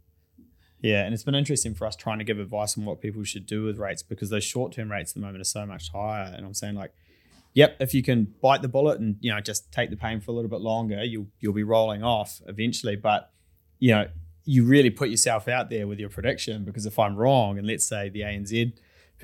Yeah, 0.81 1.03
and 1.05 1.13
it's 1.13 1.23
been 1.23 1.35
interesting 1.35 1.73
for 1.73 1.87
us 1.87 1.95
trying 1.95 2.19
to 2.19 2.23
give 2.25 2.39
advice 2.39 2.77
on 2.77 2.85
what 2.85 3.01
people 3.01 3.23
should 3.23 3.45
do 3.47 3.63
with 3.63 3.77
rates 3.77 4.03
because 4.03 4.29
those 4.29 4.43
short 4.43 4.71
term 4.73 4.91
rates 4.91 5.11
at 5.11 5.15
the 5.15 5.21
moment 5.21 5.41
are 5.41 5.45
so 5.45 5.65
much 5.65 5.89
higher. 5.91 6.31
And 6.35 6.45
I'm 6.45 6.53
saying 6.53 6.75
like, 6.75 6.91
yep, 7.53 7.75
if 7.79 7.93
you 7.93 8.03
can 8.03 8.33
bite 8.41 8.61
the 8.61 8.67
bullet 8.67 8.99
and 8.99 9.15
you 9.19 9.31
know 9.33 9.39
just 9.39 9.71
take 9.71 9.89
the 9.89 9.95
pain 9.97 10.19
for 10.19 10.31
a 10.31 10.33
little 10.35 10.49
bit 10.49 10.61
longer, 10.61 11.03
you'll 11.03 11.27
you'll 11.39 11.53
be 11.53 11.63
rolling 11.63 12.03
off 12.03 12.41
eventually. 12.47 12.95
But 12.95 13.31
you 13.79 13.91
know, 13.91 14.07
you 14.43 14.63
really 14.63 14.91
put 14.91 15.09
yourself 15.09 15.47
out 15.47 15.69
there 15.71 15.87
with 15.87 15.99
your 15.99 16.09
prediction 16.09 16.65
because 16.65 16.85
if 16.85 16.99
I'm 16.99 17.15
wrong, 17.15 17.57
and 17.57 17.65
let's 17.65 17.85
say 17.85 18.09
the 18.09 18.21
ANZ 18.21 18.73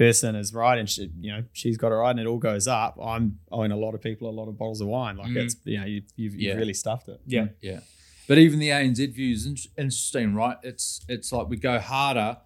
person 0.06 0.36
is 0.36 0.54
right 0.54 0.78
and 0.80 0.90
she, 0.90 1.10
you 1.20 1.32
know 1.32 1.44
she's 1.54 1.78
got 1.78 1.92
it 1.92 1.96
right 1.96 2.12
and 2.12 2.20
it 2.20 2.28
all 2.28 2.38
goes 2.52 2.68
up, 2.68 2.98
I'm 3.04 3.40
owing 3.52 3.72
a 3.72 3.78
lot 3.78 3.94
of 3.96 4.02
people 4.02 4.30
a 4.30 4.36
lot 4.40 4.48
of 4.50 4.58
bottles 4.58 4.82
of 4.82 4.88
wine. 4.88 5.16
Like 5.18 5.28
Mm. 5.32 5.44
it's 5.44 5.56
you 5.64 5.80
know 5.80 5.86
you, 5.86 6.02
you've, 6.16 6.36
Yeah. 6.36 6.50
you've 6.52 6.60
really 6.60 6.74
stuffed 6.74 7.08
it. 7.10 7.20
Yeah. 7.26 7.48
Yeah, 7.62 7.80
but 8.28 8.38
even 8.38 8.60
the 8.60 8.70
ANZ 8.70 9.00
view 9.14 9.34
is 9.34 9.46
in- 9.46 9.58
interesting, 9.78 10.34
right? 10.36 10.58
It's 10.64 11.06
it's 11.08 11.32
like 11.32 11.48
we 11.50 11.58
go 11.58 11.80
harder, 11.80 12.38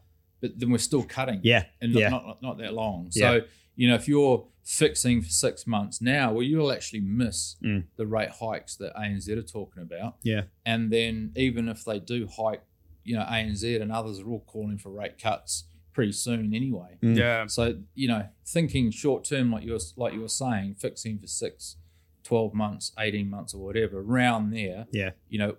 but 0.42 0.60
then 0.60 0.70
we're 0.72 0.78
still 0.92 1.04
cutting. 1.04 1.40
Yeah, 1.44 1.64
and 1.82 1.94
not, 1.94 2.00
yeah. 2.00 2.10
not, 2.10 2.26
not, 2.28 2.42
not 2.42 2.58
that 2.60 2.74
long. 2.74 3.10
So 3.12 3.42
you 3.76 3.88
know, 3.90 3.96
if 3.96 4.08
you're 4.08 4.48
fixing 4.64 5.22
for 5.22 5.30
six 5.30 5.68
months 5.68 6.02
now, 6.02 6.32
well, 6.34 6.42
you'll 6.44 6.72
actually 6.72 7.02
miss 7.02 7.56
Mm. 7.64 7.84
the 7.98 8.08
rate 8.08 8.30
hikes 8.42 8.76
that 8.78 8.92
ANZ 8.96 9.28
are 9.38 9.42
talking 9.44 9.84
about. 9.84 10.16
Yeah. 10.24 10.44
and 10.66 10.92
then 10.92 11.32
even 11.36 11.70
if 11.70 11.84
they 11.86 12.00
do 12.00 12.28
hike, 12.28 12.64
you 13.04 13.16
know, 13.16 13.26
ANZ 13.38 13.64
and 13.82 13.92
others 13.92 14.20
are 14.22 14.28
all 14.28 14.44
calling 14.48 14.78
for 14.80 14.90
rate 14.90 15.18
cuts 15.22 15.66
pretty 15.96 16.12
soon 16.12 16.54
anyway. 16.54 16.98
Mm. 17.02 17.18
Yeah. 17.18 17.48
So 17.48 17.80
you 17.96 18.08
know, 18.08 18.28
thinking 18.46 18.92
short 18.92 19.24
term, 19.24 19.52
like 19.52 19.64
you're 19.64 19.80
like 19.96 20.14
you 20.14 20.22
were 20.22 20.28
saying, 20.28 20.76
fixing 20.76 21.18
for 21.18 21.26
six, 21.28 21.78
12 22.24 22.54
months, 22.54 22.92
eighteen 23.00 23.30
months, 23.30 23.54
or 23.56 23.64
whatever, 23.66 24.02
around 24.02 24.52
there. 24.52 24.86
Yeah. 24.92 25.12
You 25.30 25.40
know, 25.40 25.56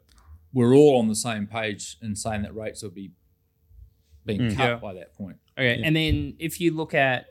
we're 0.52 0.74
all 0.74 0.98
on 1.00 1.08
the 1.08 1.16
same 1.16 1.46
page 1.48 1.96
in 2.00 2.14
saying 2.14 2.42
that 2.42 2.54
rates 2.54 2.82
will 2.82 2.90
be 2.90 3.10
being 4.24 4.40
Mm. 4.42 4.56
cut 4.56 4.68
Yeah. 4.68 4.74
by 4.76 4.94
that 4.94 5.14
point. 5.14 5.38
Okay, 5.58 5.78
Yeah. 5.80 5.86
and 5.86 5.96
then 5.96 6.34
if 6.38 6.60
you 6.60 6.72
look 6.74 6.92
at, 6.94 7.26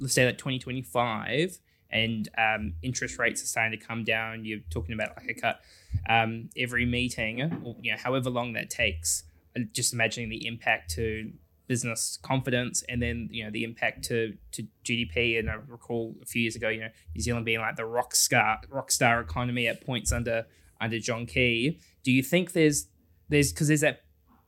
let's 0.00 0.14
say, 0.14 0.26
like 0.26 0.38
2025, 0.38 1.58
and 1.90 2.28
um, 2.38 2.74
interest 2.82 3.18
rates 3.18 3.42
are 3.42 3.46
starting 3.46 3.78
to 3.78 3.86
come 3.86 4.02
down, 4.02 4.44
you're 4.46 4.60
talking 4.70 4.94
about 4.94 5.14
like 5.16 5.28
a 5.28 5.34
cut 5.34 5.60
um, 6.08 6.48
every 6.56 6.86
meeting, 6.86 7.42
or 7.62 7.76
you 7.82 7.92
know, 7.92 7.98
however 7.98 8.30
long 8.30 8.54
that 8.54 8.70
takes. 8.70 9.24
Just 9.72 9.92
imagining 9.92 10.30
the 10.30 10.46
impact 10.46 10.90
to 10.92 11.30
business 11.68 12.18
confidence, 12.22 12.82
and 12.88 13.00
then 13.02 13.28
you 13.30 13.44
know 13.44 13.50
the 13.50 13.64
impact 13.64 14.04
to 14.04 14.34
to 14.52 14.64
GDP. 14.84 15.38
And 15.38 15.50
I 15.50 15.54
recall 15.66 16.14
a 16.22 16.26
few 16.26 16.42
years 16.42 16.56
ago, 16.56 16.68
you 16.68 16.80
know, 16.80 16.88
New 17.14 17.20
Zealand 17.22 17.44
being 17.46 17.60
like 17.60 17.76
the 17.76 17.84
rock 17.86 18.14
star 18.14 18.60
rock 18.70 18.90
star 18.90 19.20
economy 19.20 19.66
at 19.68 19.84
points 19.84 20.12
under 20.12 20.46
under 20.80 20.98
John 20.98 21.26
Key. 21.26 21.78
Do 22.02 22.10
you 22.12 22.22
think 22.22 22.52
there's 22.52 22.88
there's 23.28 23.52
because 23.52 23.68
there's 23.68 23.80
that 23.82 24.00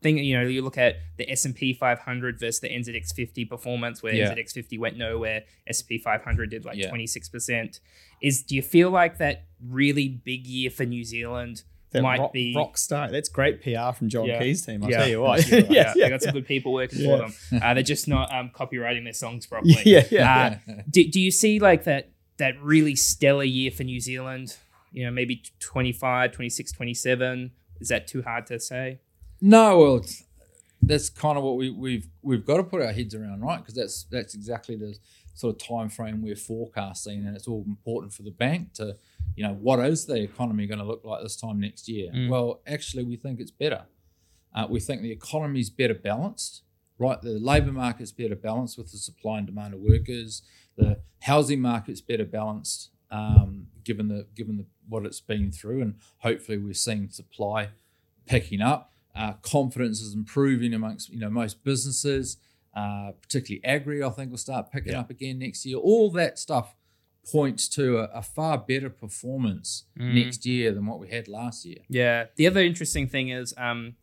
thing 0.03 0.19
you 0.19 0.39
know 0.39 0.47
you 0.47 0.61
look 0.61 0.77
at 0.77 0.97
the 1.17 1.31
S&P 1.31 1.73
500 1.73 2.39
versus 2.39 2.61
the 2.61 2.69
NZX 2.69 3.15
50 3.15 3.47
performance 3.47 4.03
where 4.03 4.13
Yeah. 4.13 4.35
NZX 4.35 4.53
50 4.53 4.77
went 4.77 4.99
nowhere 4.99 5.45
S&P 5.67 5.97
500 5.97 6.51
did 6.51 6.63
like 6.67 6.77
Yeah. 6.77 6.91
26% 6.91 7.81
is 8.21 8.43
do 8.43 8.55
you 8.55 8.61
feel 8.61 8.91
like 8.91 9.17
that 9.17 9.47
really 9.67 10.09
big 10.09 10.47
year 10.47 10.69
for 10.69 10.85
New 10.85 11.05
Zealand 11.05 11.63
That 11.95 12.03
might 12.03 12.19
rock, 12.19 12.33
be 12.35 12.53
rock 12.55 12.77
star. 12.77 13.11
That's 13.11 13.29
great 13.31 13.63
PR 13.63 13.93
from 13.97 14.09
John 14.11 14.27
Yeah. 14.27 14.39
Key's 14.41 14.67
team. 14.67 14.85
I'll 14.85 14.91
Yeah. 14.91 14.99
tell 14.99 15.09
you 15.09 15.21
what. 15.23 15.49
yeah, 15.51 15.59
yeah, 15.71 15.93
they 15.95 16.01
yeah, 16.01 16.09
got 16.11 16.21
some 16.23 16.33
good 16.35 16.47
people 16.47 16.73
working 16.75 17.01
Yeah. 17.01 17.29
for 17.29 17.33
them 17.51 17.63
uh, 17.63 17.73
they're 17.75 17.83
just 17.83 18.07
not 18.09 18.31
um, 18.35 18.51
copywriting 18.55 19.05
their 19.05 19.13
songs 19.15 19.47
properly 19.47 19.77
yeah, 19.87 20.05
yeah. 20.11 20.59
Uh, 20.69 20.73
do, 20.91 21.09
do 21.09 21.19
you 21.21 21.31
see 21.31 21.59
like 21.59 21.85
that 21.85 22.11
that 22.37 22.61
really 22.63 22.95
stellar 22.97 23.45
year 23.45 23.71
for 23.71 23.85
New 23.85 24.01
Zealand 24.01 24.57
you 24.93 25.05
know 25.05 25.11
maybe 25.11 25.43
25 25.61 26.33
26 26.33 26.73
27 26.73 27.51
is 27.81 27.89
that 27.89 28.07
too 28.07 28.23
hard 28.23 28.47
to 28.49 28.59
say 28.61 29.01
No, 29.41 29.79
well, 29.79 29.97
it's- 29.97 30.25
that's 30.87 31.09
kind 31.09 31.39
of 31.39 31.45
what 31.45 31.57
we, 31.57 31.71
we've 31.71 32.07
we've 32.23 32.45
got 32.45 32.59
to 32.59 32.63
put 32.63 32.83
our 32.83 32.93
heads 32.93 33.15
around, 33.15 33.41
right? 33.41 33.57
Because 33.59 33.75
that's 33.75 34.03
that's 34.11 34.35
exactly 34.35 34.77
the 34.77 34.95
sort 35.35 35.55
of 35.55 35.67
time 35.67 35.89
frame 35.89 36.23
we're 36.23 36.37
forecasting, 36.37 37.27
and 37.27 37.37
it's 37.37 37.47
all 37.47 37.65
important 37.67 38.13
for 38.13 38.23
the 38.23 38.31
bank 38.31 38.73
to, 38.75 38.97
you 39.37 39.45
know, 39.45 39.55
what 39.55 39.81
is 39.81 40.07
the 40.07 40.23
economy 40.23 40.67
going 40.67 40.79
to 40.79 40.85
look 40.85 41.05
like 41.05 41.23
this 41.23 41.37
time 41.37 41.61
next 41.61 41.89
year? 41.89 42.11
Mm. 42.13 42.29
Well, 42.29 42.61
actually, 42.67 43.05
we 43.05 43.17
think 43.17 43.41
it's 43.41 43.51
better. 43.51 43.83
Uh, 44.55 44.67
we 44.71 44.81
think 44.81 45.03
the 45.03 45.11
economy 45.11 45.61
is 45.61 45.71
better 45.71 45.95
balanced, 45.95 46.63
right? 46.99 47.21
The 47.21 47.39
labour 47.41 47.73
market's 47.73 48.13
better 48.13 48.37
balanced 48.37 48.79
with 48.79 48.93
the 48.93 48.99
supply 48.99 49.39
and 49.39 49.47
demand 49.47 49.75
of 49.75 49.81
workers. 49.81 50.43
The 50.77 51.01
housing 51.23 51.61
market's 51.61 52.01
better 52.01 52.25
balanced, 52.25 52.91
um, 53.11 53.67
given 53.85 54.09
the 54.09 54.27
given 54.35 54.57
the 54.57 54.67
what 54.89 55.05
it's 55.05 55.21
been 55.21 55.51
through, 55.51 55.83
and 55.83 55.95
hopefully 56.19 56.59
we're 56.59 56.75
seeing 56.75 57.09
supply 57.11 57.71
picking 58.27 58.61
up. 58.61 58.93
Uh, 59.17 59.35
confidence 59.43 60.01
is 60.01 60.15
improving 60.15 60.75
amongst 60.75 61.09
you 61.09 61.19
know 61.19 61.31
most 61.31 61.65
businesses, 61.65 62.37
uh, 62.75 63.13
particularly 63.23 63.65
agri. 63.65 64.03
I 64.03 64.11
think 64.11 64.31
will 64.31 64.39
start 64.39 64.71
picking 64.73 64.93
Yeah. 64.93 65.01
up 65.01 65.11
again 65.11 65.39
next 65.39 65.65
year. 65.67 65.77
All 65.79 66.11
that 66.13 66.39
stuff 66.39 66.75
points 67.31 67.69
to 67.71 67.99
a, 67.99 68.05
a 68.15 68.23
far 68.23 68.59
better 68.59 68.91
performance 68.91 69.85
Mm. 69.99 70.15
next 70.15 70.45
year 70.45 70.73
than 70.73 70.85
what 70.87 70.99
we 71.01 71.09
had 71.09 71.27
last 71.29 71.65
year. 71.65 71.79
Yeah. 71.89 72.27
The 72.37 72.47
other 72.47 72.61
interesting 72.61 73.09
thing 73.09 73.31
is, 73.31 73.55
um, 73.57 73.97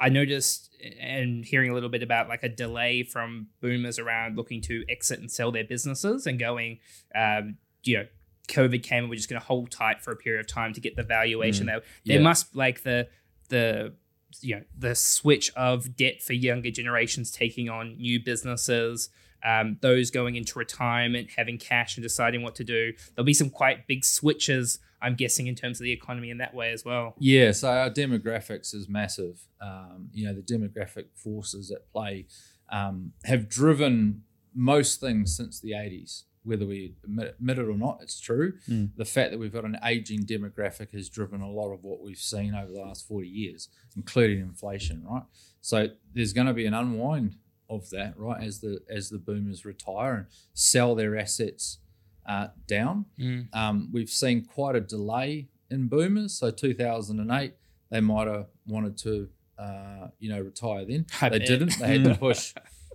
I 0.00 0.08
noticed 0.08 0.74
and 1.00 1.44
hearing 1.44 1.70
a 1.70 1.74
little 1.74 1.88
bit 1.90 2.02
about 2.02 2.28
like 2.28 2.42
a 2.42 2.48
delay 2.48 3.02
from 3.02 3.48
boomers 3.60 3.98
around 3.98 4.36
looking 4.36 4.60
to 4.62 4.84
exit 4.88 5.20
and 5.20 5.30
sell 5.30 5.52
their 5.52 5.64
businesses 5.64 6.26
and 6.26 6.38
going, 6.38 6.78
um, 7.14 7.56
you 7.82 7.98
know, 7.98 8.06
COVID 8.48 8.82
came 8.82 9.04
and 9.04 9.10
we're 9.10 9.16
just 9.16 9.28
going 9.28 9.40
to 9.40 9.46
hold 9.46 9.70
tight 9.70 10.00
for 10.00 10.10
a 10.12 10.16
period 10.16 10.40
of 10.40 10.46
time 10.46 10.72
to 10.72 10.80
get 10.80 10.96
the 10.96 11.02
valuation. 11.02 11.66
There, 11.66 11.82
there 12.06 12.16
Yeah. 12.16 12.22
must 12.22 12.56
like 12.56 12.82
the 12.82 13.08
the 13.50 13.94
you 14.40 14.56
know 14.56 14.62
the 14.76 14.94
switch 14.94 15.50
of 15.56 15.96
debt 15.96 16.22
for 16.22 16.32
younger 16.32 16.70
generations 16.70 17.30
taking 17.30 17.68
on 17.68 17.96
new 17.96 18.22
businesses. 18.22 19.10
Um, 19.44 19.78
those 19.82 20.10
going 20.10 20.34
into 20.34 20.58
retirement, 20.58 21.30
having 21.36 21.58
cash 21.58 21.96
and 21.96 22.02
deciding 22.02 22.42
what 22.42 22.56
to 22.56 22.64
do. 22.64 22.92
There'll 23.14 23.24
be 23.24 23.32
some 23.32 23.50
quite 23.50 23.86
big 23.86 24.04
switches, 24.04 24.80
I'm 25.00 25.14
guessing, 25.14 25.46
in 25.46 25.54
terms 25.54 25.78
of 25.78 25.84
the 25.84 25.92
economy 25.92 26.30
in 26.30 26.38
that 26.38 26.54
way 26.54 26.72
as 26.72 26.84
well. 26.84 27.14
Yeah, 27.20 27.52
so 27.52 27.68
our 27.68 27.88
demographics 27.88 28.74
is 28.74 28.88
massive. 28.88 29.40
Um, 29.60 30.08
you 30.12 30.26
know, 30.26 30.34
the 30.34 30.42
demographic 30.42 31.04
forces 31.14 31.70
at 31.70 31.88
play 31.92 32.26
um, 32.70 33.12
have 33.24 33.48
driven 33.48 34.22
most 34.54 35.00
things 35.00 35.36
since 35.36 35.60
the 35.60 35.70
80s, 35.70 36.24
whether 36.44 36.66
we 36.66 36.94
admit, 37.04 37.36
it 37.40 37.58
or 37.58 37.76
not, 37.76 37.98
it's 38.02 38.20
true. 38.20 38.54
Mm. 38.68 38.90
The 38.96 39.04
fact 39.04 39.30
that 39.30 39.38
we've 39.38 39.52
got 39.52 39.64
an 39.64 39.78
aging 39.84 40.24
demographic 40.24 40.92
has 40.92 41.08
driven 41.08 41.40
a 41.40 41.50
lot 41.50 41.72
of 41.72 41.84
what 41.84 42.00
we've 42.00 42.18
seen 42.18 42.54
over 42.54 42.72
the 42.72 42.80
last 42.80 43.06
40 43.06 43.28
years, 43.28 43.68
including 43.96 44.40
inflation, 44.40 45.04
right? 45.08 45.24
So 45.60 45.88
there's 46.14 46.32
going 46.32 46.46
to 46.46 46.54
be 46.54 46.66
an 46.66 46.74
unwind 46.74 47.36
of 47.68 47.90
that, 47.90 48.14
right, 48.16 48.42
as 48.42 48.60
the 48.60 48.80
as 48.88 49.10
the 49.10 49.18
boomers 49.18 49.64
retire 49.64 50.14
and 50.14 50.26
sell 50.54 50.94
their 50.94 51.16
assets 51.18 51.78
uh, 52.26 52.48
down. 52.66 53.06
Um, 53.52 53.90
we've 53.92 54.10
seen 54.10 54.44
quite 54.44 54.76
a 54.76 54.80
delay 54.80 55.48
in 55.70 55.88
boomers. 55.88 56.34
So 56.34 56.50
2008, 56.50 57.52
they 57.90 58.00
might 58.00 58.26
have 58.26 58.46
wanted 58.66 58.96
to, 58.98 59.28
uh, 59.58 60.08
you 60.18 60.28
know, 60.30 60.40
retire 60.40 60.84
then. 60.84 61.06
I 61.20 61.28
they 61.28 61.38
bet. 61.38 61.48
didn't. 61.48 61.78
They 61.78 61.98
had 61.98 62.04
to 62.04 62.14
push, 62.18 62.54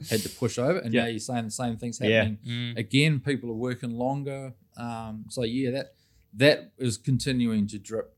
had 0.09 0.21
to 0.21 0.29
push 0.29 0.57
over. 0.57 0.79
And 0.79 0.93
Yeah. 0.93 1.03
now 1.03 1.07
you're 1.07 1.19
saying 1.19 1.45
the 1.45 1.51
same 1.51 1.77
thing's 1.77 1.99
Yeah. 2.01 2.23
happening 2.23 2.77
again. 2.77 3.19
People 3.19 3.49
are 3.49 3.55
working 3.55 3.91
longer. 3.91 4.53
Um, 4.77 5.25
so 5.29 5.43
yeah, 5.43 5.71
that 5.71 5.95
that 6.35 6.71
is 6.77 6.97
continuing 6.97 7.67
to 7.67 7.77
drip, 7.77 8.17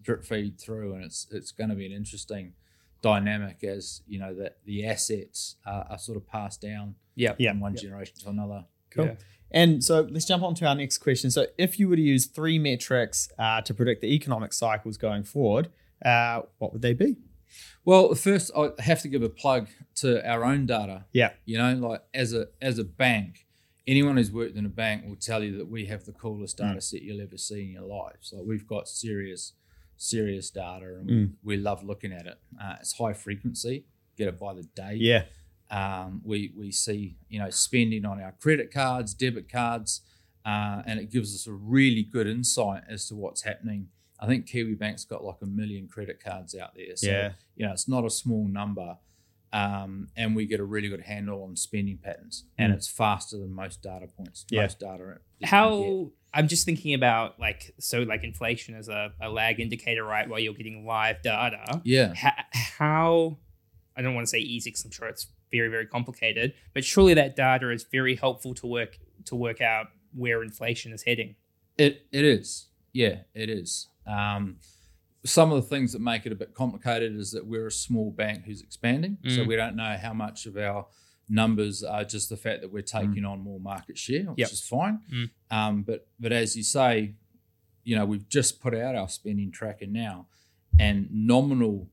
drip 0.00 0.24
feed 0.24 0.58
through, 0.58 0.94
and 0.94 1.04
it's 1.04 1.26
it's 1.30 1.52
going 1.52 1.70
to 1.70 1.76
be 1.76 1.86
an 1.86 1.92
interesting 1.92 2.54
dynamic 3.02 3.62
as 3.64 4.02
you 4.06 4.18
know 4.18 4.32
that 4.34 4.58
the 4.64 4.86
assets 4.86 5.56
are, 5.66 5.86
are 5.90 5.98
sort 5.98 6.16
of 6.16 6.26
passed 6.26 6.60
down 6.60 6.94
Yeah. 7.14 7.34
Yeah. 7.38 7.50
from 7.50 7.60
one 7.60 7.76
generation 7.76 8.14
to 8.20 8.30
another. 8.30 8.64
Cool. 8.90 9.06
Yeah. 9.06 9.14
And 9.50 9.84
so 9.84 10.02
let's 10.10 10.24
jump 10.24 10.42
on 10.42 10.54
to 10.56 10.66
our 10.66 10.74
next 10.74 10.98
question. 10.98 11.30
So, 11.30 11.46
if 11.58 11.78
you 11.78 11.86
were 11.88 11.96
to 11.96 12.00
use 12.02 12.24
three 12.26 12.58
metrics 12.58 13.28
uh, 13.38 13.60
to 13.62 13.74
predict 13.74 14.00
the 14.00 14.14
economic 14.14 14.54
cycles 14.54 14.96
going 14.96 15.24
forward, 15.24 15.68
uh, 16.04 16.42
what 16.58 16.72
would 16.72 16.80
they 16.80 16.94
be? 16.94 17.16
Well, 17.84 18.14
first 18.14 18.50
I 18.56 18.70
have 18.80 19.02
to 19.02 19.08
give 19.08 19.22
a 19.22 19.28
plug 19.28 19.68
to 19.96 20.26
our 20.28 20.44
own 20.44 20.66
data. 20.66 21.04
Yeah. 21.12 21.32
You 21.44 21.58
know, 21.58 21.74
like 21.74 22.02
as 22.14 22.32
a 22.32 22.46
as 22.60 22.78
a 22.78 22.84
bank, 22.84 23.46
anyone 23.86 24.16
who's 24.16 24.30
worked 24.30 24.56
in 24.56 24.64
a 24.66 24.70
bank 24.70 25.04
will 25.06 25.16
tell 25.16 25.42
you 25.42 25.56
that 25.58 25.68
we 25.68 25.86
have 25.86 26.04
the 26.04 26.12
coolest 26.12 26.58
data 26.58 26.80
set 26.80 27.02
you'll 27.02 27.20
ever 27.20 27.36
see 27.38 27.62
in 27.64 27.70
your 27.72 27.82
life. 27.82 28.18
So 28.20 28.42
we've 28.46 28.66
got 28.66 28.88
serious, 28.88 29.52
serious 29.96 30.50
data, 30.50 30.96
and 31.00 31.08
Mm. 31.10 31.32
we, 31.42 31.56
we 31.56 31.62
love 31.62 31.82
looking 31.84 32.12
at 32.12 32.26
it. 32.26 32.38
Uh, 32.60 32.76
it's 32.80 32.92
high 32.96 33.12
frequency, 33.12 33.84
get 34.16 34.28
it 34.28 34.38
by 34.38 34.54
the 34.54 34.62
day. 34.74 34.94
Yeah. 34.96 35.24
Um, 35.70 36.20
we 36.24 36.52
we 36.56 36.70
see 36.70 37.16
you 37.28 37.38
know 37.38 37.50
spending 37.50 38.04
on 38.04 38.20
our 38.20 38.32
credit 38.40 38.70
cards, 38.72 39.14
debit 39.14 39.50
cards, 39.50 40.02
uh, 40.44 40.82
and 40.86 41.00
it 41.00 41.10
gives 41.10 41.34
us 41.34 41.46
a 41.46 41.52
really 41.52 42.02
good 42.02 42.26
insight 42.26 42.82
as 42.88 43.08
to 43.08 43.14
what's 43.14 43.42
happening. 43.42 43.88
I 44.22 44.26
think 44.26 44.46
Kiwibank's 44.46 45.04
got 45.04 45.24
like 45.24 45.42
a 45.42 45.46
million 45.46 45.88
credit 45.88 46.22
cards 46.22 46.54
out 46.54 46.74
there, 46.76 46.94
so 46.96 47.08
Yeah. 47.10 47.32
you 47.56 47.66
know 47.66 47.72
it's 47.72 47.88
not 47.88 48.04
a 48.04 48.10
small 48.10 48.46
number. 48.46 48.96
um, 49.54 50.08
and 50.16 50.34
we 50.34 50.46
get 50.46 50.60
a 50.60 50.64
really 50.64 50.88
good 50.88 51.02
handle 51.02 51.42
on 51.42 51.56
spending 51.56 51.98
patterns, 51.98 52.44
and 52.56 52.72
Mm. 52.72 52.76
it's 52.76 52.88
faster 52.88 53.36
than 53.36 53.52
most 53.52 53.82
data 53.82 54.06
points. 54.06 54.46
Yeah. 54.50 54.62
Most 54.62 54.78
data. 54.80 55.02
that 55.04 55.08
you 55.08 55.14
can 55.14 55.40
get. 55.40 55.48
How 55.50 56.10
I'm 56.32 56.48
just 56.48 56.64
thinking 56.64 56.94
about 56.94 57.38
like 57.38 57.74
so 57.78 58.00
like 58.00 58.24
inflation 58.24 58.74
as 58.74 58.88
a, 58.88 59.12
a 59.20 59.28
lag 59.28 59.60
indicator, 59.60 60.04
right? 60.04 60.26
While 60.26 60.38
you're 60.40 60.54
getting 60.54 60.86
live 60.86 61.20
data, 61.20 61.82
Yeah. 61.84 62.14
Ha- 62.14 62.46
how 62.52 63.36
I 63.94 64.00
don't 64.00 64.14
want 64.14 64.26
to 64.26 64.30
say 64.30 64.38
easy 64.38 64.70
because 64.70 64.86
I'm 64.86 64.90
sure 64.90 65.06
it's 65.08 65.26
very 65.50 65.68
very 65.68 65.84
complicated, 65.86 66.54
but 66.72 66.82
surely 66.82 67.12
that 67.12 67.36
data 67.36 67.68
is 67.70 67.84
very 67.84 68.14
helpful 68.14 68.54
to 68.54 68.66
work 68.66 68.98
to 69.26 69.36
work 69.36 69.60
out 69.60 69.88
where 70.14 70.42
inflation 70.42 70.94
is 70.94 71.02
heading. 71.02 71.36
It 71.76 72.06
it 72.10 72.24
is. 72.24 72.68
Yeah, 72.92 73.20
it 73.34 73.48
is. 73.50 73.88
Um, 74.06 74.56
some 75.24 75.52
of 75.52 75.62
the 75.62 75.68
things 75.68 75.92
that 75.92 76.00
make 76.00 76.26
it 76.26 76.32
a 76.32 76.34
bit 76.34 76.52
complicated 76.54 77.14
is 77.16 77.30
that 77.32 77.46
we're 77.46 77.68
a 77.68 77.72
small 77.72 78.10
bank 78.10 78.44
who's 78.44 78.60
expanding, 78.60 79.18
so 79.28 79.40
Mm. 79.42 79.46
we 79.46 79.56
don't 79.56 79.76
know 79.76 79.96
how 79.96 80.12
much 80.12 80.46
of 80.46 80.56
our 80.56 80.86
numbers 81.28 81.82
are 81.84 82.04
just 82.04 82.28
the 82.28 82.36
fact 82.36 82.60
that 82.60 82.72
we're 82.72 82.82
taking 82.82 83.24
on 83.24 83.40
more 83.40 83.60
market 83.60 83.96
share, 83.96 84.24
which 84.24 84.38
Yep. 84.40 84.50
is 84.50 84.60
fine. 84.66 85.00
Mm. 85.10 85.30
Um, 85.50 85.82
but 85.84 86.08
but 86.18 86.32
as 86.32 86.56
you 86.56 86.62
say, 86.64 87.14
you 87.84 87.94
know, 87.96 88.04
we've 88.04 88.28
just 88.28 88.60
put 88.60 88.74
out 88.74 88.94
our 88.96 89.08
spending 89.08 89.50
tracker 89.52 89.86
now, 89.86 90.26
and 90.78 91.08
nominal 91.12 91.88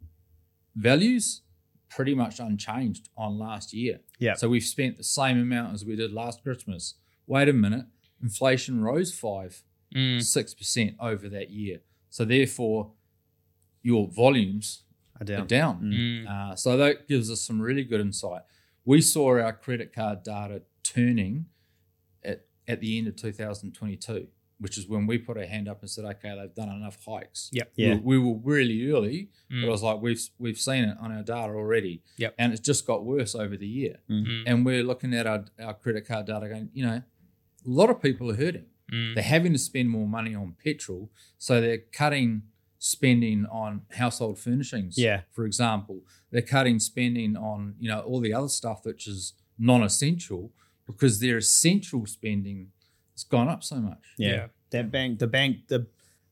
values 0.76 1.42
pretty 1.90 2.14
much 2.14 2.40
unchanged 2.40 3.10
on 3.18 3.38
last 3.38 3.74
year. 3.74 4.00
Yeah. 4.20 4.36
So 4.36 4.50
we've 4.50 4.64
spent 4.64 4.98
the 4.98 5.04
same 5.04 5.40
amount 5.40 5.74
as 5.74 5.86
we 5.86 5.96
did 5.96 6.12
last 6.12 6.44
Christmas. 6.44 6.96
Wait 7.28 7.48
a 7.50 7.54
minute, 7.54 7.86
inflation 8.22 8.82
rose 8.82 9.14
five 9.18 9.64
Mm. 9.96 10.22
six 10.24 10.54
percent 10.54 10.96
over 11.00 11.28
that 11.30 11.50
year. 11.50 11.80
So 12.10 12.26
therefore, 12.26 12.92
your 13.82 14.08
volumes 14.08 14.84
are 15.20 15.26
down. 15.26 15.48
down. 15.48 15.82
Mm. 15.82 16.28
Uh, 16.52 16.56
so 16.56 16.78
that 16.78 17.08
gives 17.08 17.30
us 17.32 17.42
some 17.42 17.62
really 17.62 17.84
good 17.84 18.02
insight. 18.02 18.42
We 18.86 19.02
saw 19.02 19.30
our 19.40 19.54
credit 19.54 19.94
card 19.94 20.24
data 20.24 20.62
turning 20.84 21.46
at 22.24 22.46
at 22.68 22.82
the 22.82 22.98
end 22.98 23.08
of 23.08 23.16
2022, 23.16 24.28
which 24.60 24.78
is 24.78 24.88
when 24.88 25.08
we 25.08 25.18
put 25.18 25.38
our 25.38 25.46
hand 25.46 25.68
up 25.68 25.82
and 25.82 25.90
said, 25.90 26.06
"Okay, 26.06 26.36
they've 26.40 26.54
done 26.56 26.70
enough 26.70 26.98
hikes." 27.06 27.50
Yep. 27.52 27.72
We- 27.78 27.84
Yeah. 27.84 27.96
we, 28.04 28.18
were 28.20 28.36
really 28.44 28.92
early, 28.92 29.30
Mm. 29.52 29.62
but 29.62 29.68
I 29.68 29.72
was 29.72 29.84
like, 29.84 30.02
"We've 30.02 30.22
we've 30.38 30.60
seen 30.60 30.84
it 30.86 30.98
on 31.00 31.12
our 31.12 31.24
data 31.24 31.54
already." 31.54 32.02
Yep. 32.18 32.36
and 32.38 32.54
it's 32.54 32.62
just 32.62 32.86
got 32.86 33.06
worse 33.06 33.34
over 33.36 33.56
the 33.58 33.68
year. 33.68 34.00
Mm. 34.10 34.44
And 34.46 34.66
we're 34.66 34.84
looking 34.84 35.14
at 35.14 35.26
our 35.28 35.46
our 35.60 35.74
credit 35.74 36.06
card 36.06 36.26
data, 36.28 36.48
going, 36.48 36.70
you 36.74 36.86
know, 36.86 37.02
a 37.66 37.70
lot 37.70 37.90
of 37.90 38.02
people 38.02 38.32
are 38.32 38.36
hurting 38.36 38.66
Mm. 38.92 39.16
they're 39.16 39.24
having 39.24 39.54
to 39.54 39.60
spend 39.60 39.90
more 39.90 40.08
money 40.08 40.36
on 40.36 40.56
petrol, 40.64 41.12
so 41.38 41.62
they're 41.62 41.84
cutting 41.92 42.44
spending 42.80 43.46
on 43.52 43.82
household 43.92 44.40
furnishings. 44.40 44.98
Yeah. 44.98 45.22
For 45.32 45.46
example, 45.46 46.02
they're 46.32 46.42
cutting 46.42 46.80
spending 46.80 47.36
on 47.36 47.76
you 47.80 47.90
know 47.90 48.00
all 48.02 48.20
the 48.20 48.34
other 48.34 48.48
stuff 48.48 48.86
which 48.86 49.08
is 49.08 49.34
non-essential 49.58 50.52
because 50.88 51.20
their 51.20 51.38
essential 51.38 52.06
spending 52.06 52.72
has 53.14 53.24
gone 53.24 53.50
up 53.50 53.64
so 53.64 53.76
much. 53.76 54.04
Yeah. 54.18 54.30
Yeah. 54.30 54.48
That 54.72 54.92
bank, 54.92 55.20
the 55.20 55.28
bank, 55.28 55.68
the 55.68 55.88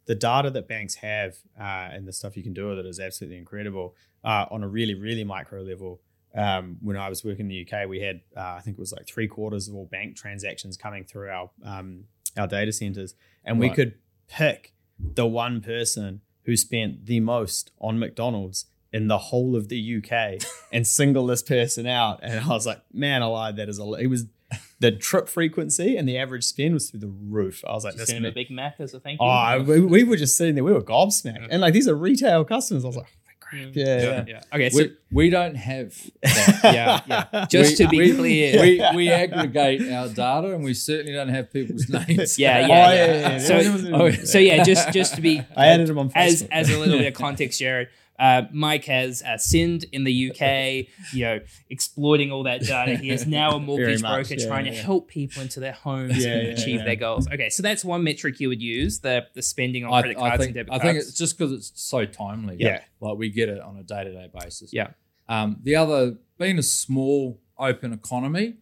the 0.06 0.16
data 0.16 0.50
that 0.50 0.68
banks 0.68 0.96
have 0.96 1.36
uh, 1.60 1.90
and 1.92 2.08
the 2.08 2.14
stuff 2.14 2.38
you 2.38 2.44
can 2.44 2.54
do 2.54 2.70
with 2.70 2.80
it 2.80 2.86
is 2.86 3.00
absolutely 3.00 3.38
incredible. 3.38 3.94
Uh, 4.24 4.46
on 4.50 4.64
a 4.64 4.68
really, 4.68 4.94
really 4.94 5.24
micro 5.24 5.62
level, 5.62 6.02
um, 6.34 6.78
when 6.82 6.98
I 6.98 7.10
was 7.10 7.24
working 7.24 7.42
in 7.42 7.48
the 7.50 7.68
UK, 7.70 7.88
we 7.88 8.00
had 8.00 8.22
uh, 8.36 8.56
I 8.58 8.62
think 8.62 8.78
it 8.78 8.80
was 8.80 8.94
like 8.94 9.06
three 9.06 9.28
quarters 9.28 9.68
of 9.68 9.76
all 9.76 9.86
bank 9.86 10.16
transactions 10.16 10.78
coming 10.78 11.04
through 11.04 11.30
our 11.30 11.50
um, 11.64 12.06
our 12.38 12.48
data 12.48 12.72
centers, 12.72 13.16
and 13.44 13.60
we 13.60 13.70
could 13.70 13.96
pick 14.28 14.74
the 15.00 15.28
one 15.28 15.62
person 15.62 16.22
who 16.44 16.56
spent 16.56 17.06
the 17.06 17.20
most 17.20 17.72
on 17.80 18.00
McDonald's 18.00 18.66
in 18.94 19.08
the 19.08 19.18
whole 19.18 19.56
of 19.56 19.68
the 19.70 19.98
UK 19.98 20.42
and 20.72 20.88
single 20.88 21.28
this 21.28 21.44
person 21.44 21.86
out. 21.86 22.20
And 22.24 22.40
I 22.40 22.48
was 22.48 22.66
like, 22.66 22.82
man, 22.94 23.22
I 23.22 23.26
lied. 23.26 23.58
That 23.58 23.70
is 23.70 23.80
a. 23.80 23.94
It 23.94 24.08
was 24.08 24.26
the 24.80 24.92
trip 24.92 25.28
frequency 25.28 25.98
and 25.98 26.08
the 26.08 26.18
average 26.18 26.46
spend 26.46 26.74
was 26.74 26.90
through 26.90 27.02
the 27.02 27.08
roof. 27.08 27.64
I 27.68 27.74
was 27.74 27.84
like, 27.84 27.96
Just 27.96 28.08
this 28.08 28.16
him 28.16 28.26
a 28.26 28.32
Big 28.32 28.50
Mac 28.50 28.76
as 28.80 28.94
a 28.94 29.00
thank 29.00 29.20
you. 29.20 29.28
Oh, 29.28 29.62
we, 29.62 29.82
we 29.82 30.04
were 30.04 30.16
just 30.16 30.38
sitting 30.38 30.56
there. 30.56 30.64
We 30.64 30.72
were 30.72 30.82
gobsmacked, 30.82 31.48
and 31.50 31.62
like 31.62 31.74
these 31.74 31.88
are 31.88 31.96
retail 31.96 32.46
customers. 32.46 32.86
I 32.86 32.88
was 32.88 32.98
like, 32.98 33.08
Yeah, 33.54 33.66
yeah. 33.74 34.26
yeah. 34.28 34.42
Okay, 34.54 34.70
so 34.70 34.78
We, 34.84 34.94
we 35.12 35.30
don't 35.30 35.56
have 35.56 35.96
that. 36.22 36.60
yeah, 36.64 37.02
yeah. 37.32 37.46
Just 37.50 37.72
We- 37.80 37.86
to 37.86 37.90
be 37.90 37.98
we- 37.98 38.14
clear, 38.16 38.62
we, 38.62 38.96
we 38.96 39.10
aggregate 39.10 39.92
our 39.92 40.08
data 40.10 40.54
and 40.54 40.64
we 40.64 40.74
certainly 40.74 41.14
don't 41.14 41.30
have 41.30 41.52
people's 41.54 41.88
names. 42.08 42.38
Yeah, 42.40 42.60
Oh, 42.64 42.68
yeah, 42.68 42.68
yeah, 42.68 42.96
yeah. 43.06 43.06
yeah, 43.22 43.30
yeah. 43.32 43.38
So, 43.40 43.60
There 43.64 43.72
was 43.72 43.84
a- 43.86 43.96
oh, 43.96 44.12
so 44.12 44.38
yeah, 44.40 44.64
just 44.64 44.92
just 44.92 45.16
to 45.16 45.22
be 45.22 45.42
I 45.56 45.68
added 45.68 45.88
them 45.88 45.98
on 46.00 46.12
as 46.16 46.44
Facebook. 46.44 46.48
as 46.52 46.70
a 46.70 46.78
little 46.78 46.98
bit 46.98 47.08
of 47.08 47.14
context, 47.14 47.62
Jarrod. 47.62 47.88
Uh, 48.20 48.44
Mike 48.52 48.86
has 48.86 49.22
uh, 49.22 49.38
sinned 49.38 49.86
in 49.92 50.04
the 50.04 50.32
UK, 50.32 50.88
you 51.14 51.24
know, 51.24 51.40
exploiting 51.70 52.32
all 52.32 52.44
that 52.44 52.62
data. 52.62 52.96
He 52.96 53.12
is 53.12 53.28
now 53.28 53.52
a 53.52 53.60
mortgage 53.70 54.02
much, 54.02 54.28
broker 54.30 54.42
yeah, 54.42 54.48
trying 54.48 54.66
yeah. 54.66 54.72
to 54.72 54.78
help 54.78 55.08
people 55.08 55.44
into 55.44 55.60
their 55.60 55.74
homes 55.74 56.26
Yeah, 56.26 56.32
and 56.34 56.48
achieve 56.58 56.84
their 56.84 56.96
goals. 56.96 57.28
Okay, 57.28 57.50
so 57.50 57.62
that's 57.62 57.86
one 57.86 58.04
metric 58.04 58.40
you 58.40 58.50
would 58.50 58.62
use 58.62 59.00
the 59.00 59.28
the 59.36 59.42
spending 59.44 59.86
on 59.86 59.94
I, 59.94 60.02
credit 60.02 60.18
I 60.18 60.30
cards 60.30 60.38
think, 60.38 60.48
and 60.48 60.56
debit 60.56 60.70
cards. 60.70 60.84
I 60.84 60.88
think 60.88 60.98
it's 61.00 61.14
just 61.14 61.38
because 61.38 61.52
it's 61.52 61.72
so 61.76 62.06
timely. 62.06 62.56
Yeah. 62.60 62.82
Like 63.00 63.18
we 63.18 63.30
get 63.30 63.50
it 63.50 63.62
on 63.62 63.78
a 63.78 63.84
day 63.84 64.04
to 64.04 64.12
day 64.12 64.30
basis. 64.34 64.74
Yeah. 64.74 64.88
Um, 65.30 65.58
the 65.62 65.76
other, 65.76 66.16
being 66.40 66.58
a 66.58 66.64
small 66.64 67.40
open 67.60 67.94
economy, 67.94 68.56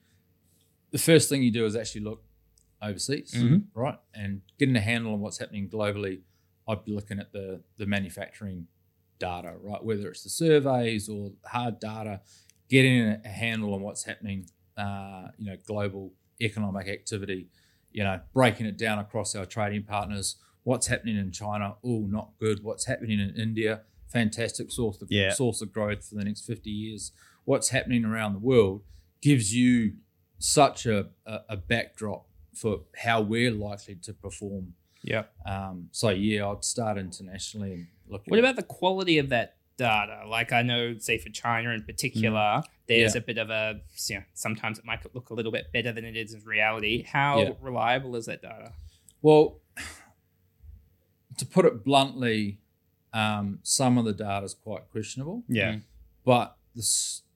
the 0.92 0.98
first 0.98 1.30
thing 1.30 1.44
you 1.44 1.52
do 1.52 1.66
is 1.66 1.76
actually 1.76 2.02
look 2.02 2.24
overseas, 2.82 3.34
Mhm. 3.36 3.64
right? 3.74 4.00
And 4.14 4.42
getting 4.60 4.76
a 4.76 4.82
handle 4.82 5.14
on 5.14 5.20
what's 5.22 5.38
happening 5.38 5.70
globally. 5.70 6.22
I'd 6.68 6.84
be 6.84 6.92
looking 6.92 7.20
at 7.20 7.32
the 7.32 7.62
the 7.78 7.86
manufacturing 7.86 8.68
data, 9.20 9.54
right? 9.62 9.84
Whether 9.84 10.10
it's 10.10 10.24
the 10.24 10.30
surveys 10.30 11.10
or 11.10 11.32
hard 11.46 11.80
data, 11.80 12.22
getting 12.70 13.02
a, 13.24 13.28
handle 13.28 13.74
on 13.74 13.82
what's 13.82 14.04
happening, 14.04 14.48
uh, 14.78 15.28
you 15.38 15.46
know, 15.46 15.58
global 15.68 16.12
economic 16.42 16.88
activity, 16.88 17.48
you 17.92 18.04
know, 18.04 18.20
breaking 18.34 18.66
it 18.66 18.78
down 18.78 19.00
across 19.00 19.36
our 19.36 19.46
trading 19.46 19.84
partners. 19.84 20.38
What's 20.64 20.88
happening 20.88 21.18
in 21.18 21.32
China? 21.32 21.76
Oh, 21.84 22.06
not 22.10 22.32
good. 22.40 22.64
What's 22.64 22.86
happening 22.86 23.20
in 23.20 23.36
India? 23.36 23.82
Fantastic 24.12 24.72
source 24.72 25.02
of 25.02 25.12
Yeah. 25.12 25.32
source 25.32 25.62
of 25.62 25.72
growth 25.72 26.08
for 26.08 26.16
the 26.16 26.24
next 26.24 26.46
fifty 26.46 26.72
years. 26.72 27.12
What's 27.46 27.70
happening 27.70 28.04
around 28.06 28.34
the 28.34 28.40
world 28.40 28.84
gives 29.22 29.54
you 29.56 29.94
such 30.40 30.86
a, 30.86 31.10
a, 31.26 31.40
a 31.50 31.58
backdrop 31.58 32.26
for 32.54 32.82
how 32.98 33.22
we're 33.22 33.52
likely 33.52 33.96
to 33.96 34.14
perform. 34.14 34.74
yeah. 35.04 35.24
Um, 35.46 35.90
so 35.92 36.10
yeah, 36.10 36.48
I'd 36.50 36.64
start 36.64 36.98
internationally 36.98 37.74
and 37.74 37.88
look. 38.08 38.24
What 38.28 38.40
about 38.40 38.56
the 38.56 38.64
quality 38.64 39.18
of 39.18 39.30
that 39.30 39.58
data? 39.78 40.24
Like 40.28 40.52
I 40.54 40.62
know, 40.62 40.98
say 40.98 41.18
for 41.18 41.30
China 41.30 41.70
in 41.72 41.84
particular, 41.84 42.64
there's 42.88 43.16
Yeah. 43.16 43.20
a 43.20 43.24
bit 43.24 43.38
of 43.38 43.50
a 43.50 43.82
you 44.08 44.16
know, 44.16 44.24
sometimes 44.34 44.80
it 44.80 44.86
might 44.86 45.04
look 45.16 45.30
a 45.30 45.34
little 45.34 45.52
bit 45.52 45.72
better 45.74 45.92
than 45.92 46.06
it 46.06 46.16
is 46.16 46.34
in 46.34 46.44
reality. 46.44 47.04
How 47.04 47.40
Yeah. 47.42 47.52
reliable 47.62 48.16
is 48.16 48.26
that 48.28 48.42
data? 48.42 48.72
Well, 49.22 49.60
to 51.38 51.46
put 51.46 51.66
it 51.66 51.84
bluntly, 51.84 52.60
um, 53.14 53.60
some 53.64 53.98
of 53.98 54.06
the 54.06 54.14
data 54.14 54.46
is 54.46 54.54
quite 54.54 54.90
questionable. 54.92 55.44
yeah, 55.48 55.74
Mm. 55.74 55.82
but 56.24 56.58
the, 56.76 56.82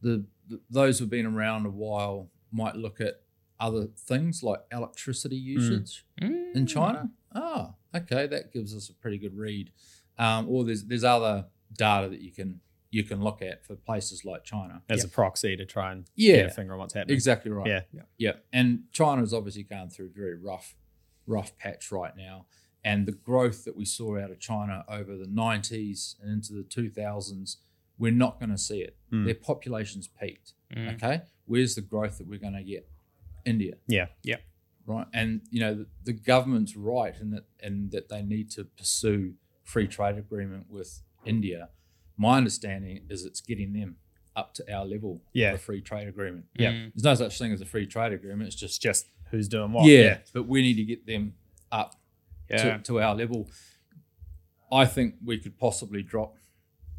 the, 0.01 0.25
the 0.47 0.61
those 0.69 0.99
who've 0.99 1.09
been 1.09 1.25
around 1.25 1.65
a 1.65 1.69
while 1.69 2.29
might 2.51 2.75
look 2.75 2.99
at 3.01 3.21
other 3.59 3.87
things 3.87 4.41
like 4.41 4.61
electricity 4.71 5.35
usage 5.35 6.05
Mm. 6.21 6.55
in 6.55 6.65
China. 6.65 7.11
Oh, 7.33 7.75
okay, 7.93 8.25
that 8.27 8.51
gives 8.53 8.73
us 8.75 8.89
a 8.89 8.93
pretty 8.93 9.17
good 9.17 9.35
read. 9.35 9.71
Um, 10.19 10.47
or 10.49 10.63
there's 10.65 10.83
there's 10.85 11.03
other 11.03 11.45
data 11.75 12.09
that 12.09 12.21
you 12.21 12.31
can 12.31 12.59
you 12.91 13.03
can 13.03 13.21
look 13.21 13.41
at 13.41 13.63
for 13.65 13.75
places 13.75 14.25
like 14.25 14.43
China. 14.43 14.81
as 14.89 15.03
a 15.03 15.07
proxy 15.07 15.55
to 15.55 15.65
try 15.65 15.91
and 15.91 16.05
Yeah. 16.15 16.37
get 16.37 16.45
a 16.47 16.49
finger 16.49 16.73
on 16.73 16.79
what's 16.79 16.93
happening. 16.95 17.13
Exactly 17.13 17.51
right. 17.51 17.67
Yeah. 17.67 17.81
Yeah. 17.93 18.01
Yeah. 18.17 18.31
And 18.51 18.83
China 18.91 19.21
is 19.21 19.31
obviously 19.33 19.61
going 19.63 19.89
through 19.89 20.07
a 20.07 20.09
very 20.09 20.35
rough, 20.35 20.75
rough 21.27 21.55
patch 21.57 21.91
right 21.91 22.15
now. 22.17 22.47
And 22.83 23.05
the 23.05 23.11
growth 23.11 23.63
that 23.65 23.75
we 23.77 23.85
saw 23.85 24.17
out 24.17 24.31
of 24.31 24.39
China 24.39 24.85
over 24.89 25.15
the 25.15 25.27
90s 25.27 26.15
and 26.19 26.31
into 26.31 26.53
the 26.53 26.63
2000s, 26.63 27.57
we're 27.99 28.11
not 28.11 28.39
going 28.39 28.49
to 28.49 28.57
see 28.57 28.81
it. 28.81 28.97
Mm. 29.11 29.25
Their 29.25 29.35
population's 29.35 30.07
peaked. 30.07 30.53
Mm. 30.75 30.95
Okay. 30.95 31.21
Where's 31.45 31.75
the 31.75 31.81
growth 31.81 32.17
that 32.17 32.25
we're 32.27 32.39
going 32.39 32.53
to 32.55 32.63
get? 32.63 32.89
India. 33.45 33.75
Yeah. 33.87 34.07
Yeah. 34.23 34.37
Right. 34.87 35.05
And, 35.13 35.41
you 35.51 35.59
know, 35.59 35.75
the, 35.75 35.87
the 36.05 36.13
government's 36.13 36.75
right 36.75 37.13
in 37.21 37.29
that, 37.31 37.45
and 37.61 37.91
that 37.91 38.09
they 38.09 38.23
need 38.23 38.49
to 38.51 38.63
pursue 38.63 39.35
free 39.69 39.87
trade 39.87 40.17
agreement 40.17 40.65
with 40.69 41.01
India. 41.25 41.69
My 42.17 42.37
understanding 42.37 43.05
is 43.09 43.23
it's 43.25 43.41
getting 43.41 43.71
them 43.73 43.97
up 44.35 44.53
to 44.55 44.63
our 44.75 44.85
level 44.85 45.21
Yeah. 45.33 45.49
of 45.49 45.55
a 45.55 45.57
free 45.59 45.81
trade 45.81 46.07
agreement. 46.07 46.45
Yeah. 46.57 46.71
Mm. 46.71 46.91
There's 46.95 47.03
no 47.03 47.15
such 47.25 47.37
thing 47.37 47.51
as 47.53 47.61
a 47.61 47.65
free 47.65 47.85
trade 47.85 48.13
agreement. 48.13 48.47
It's 48.47 48.55
just 48.55 48.81
just 48.81 49.05
who's 49.31 49.47
doing 49.47 49.71
what. 49.71 49.85
yeah, 49.85 50.17
but 50.33 50.47
we 50.47 50.61
need 50.61 50.75
to 50.75 50.85
get 50.85 51.05
them 51.05 51.33
up 51.71 51.95
Yeah. 52.49 52.77
to, 52.77 52.83
to 52.83 53.01
our 53.01 53.13
level. 53.15 53.47
I 54.71 54.85
think 54.85 55.15
we 55.23 55.37
could 55.39 55.57
possibly 55.57 56.03
drop 56.03 56.35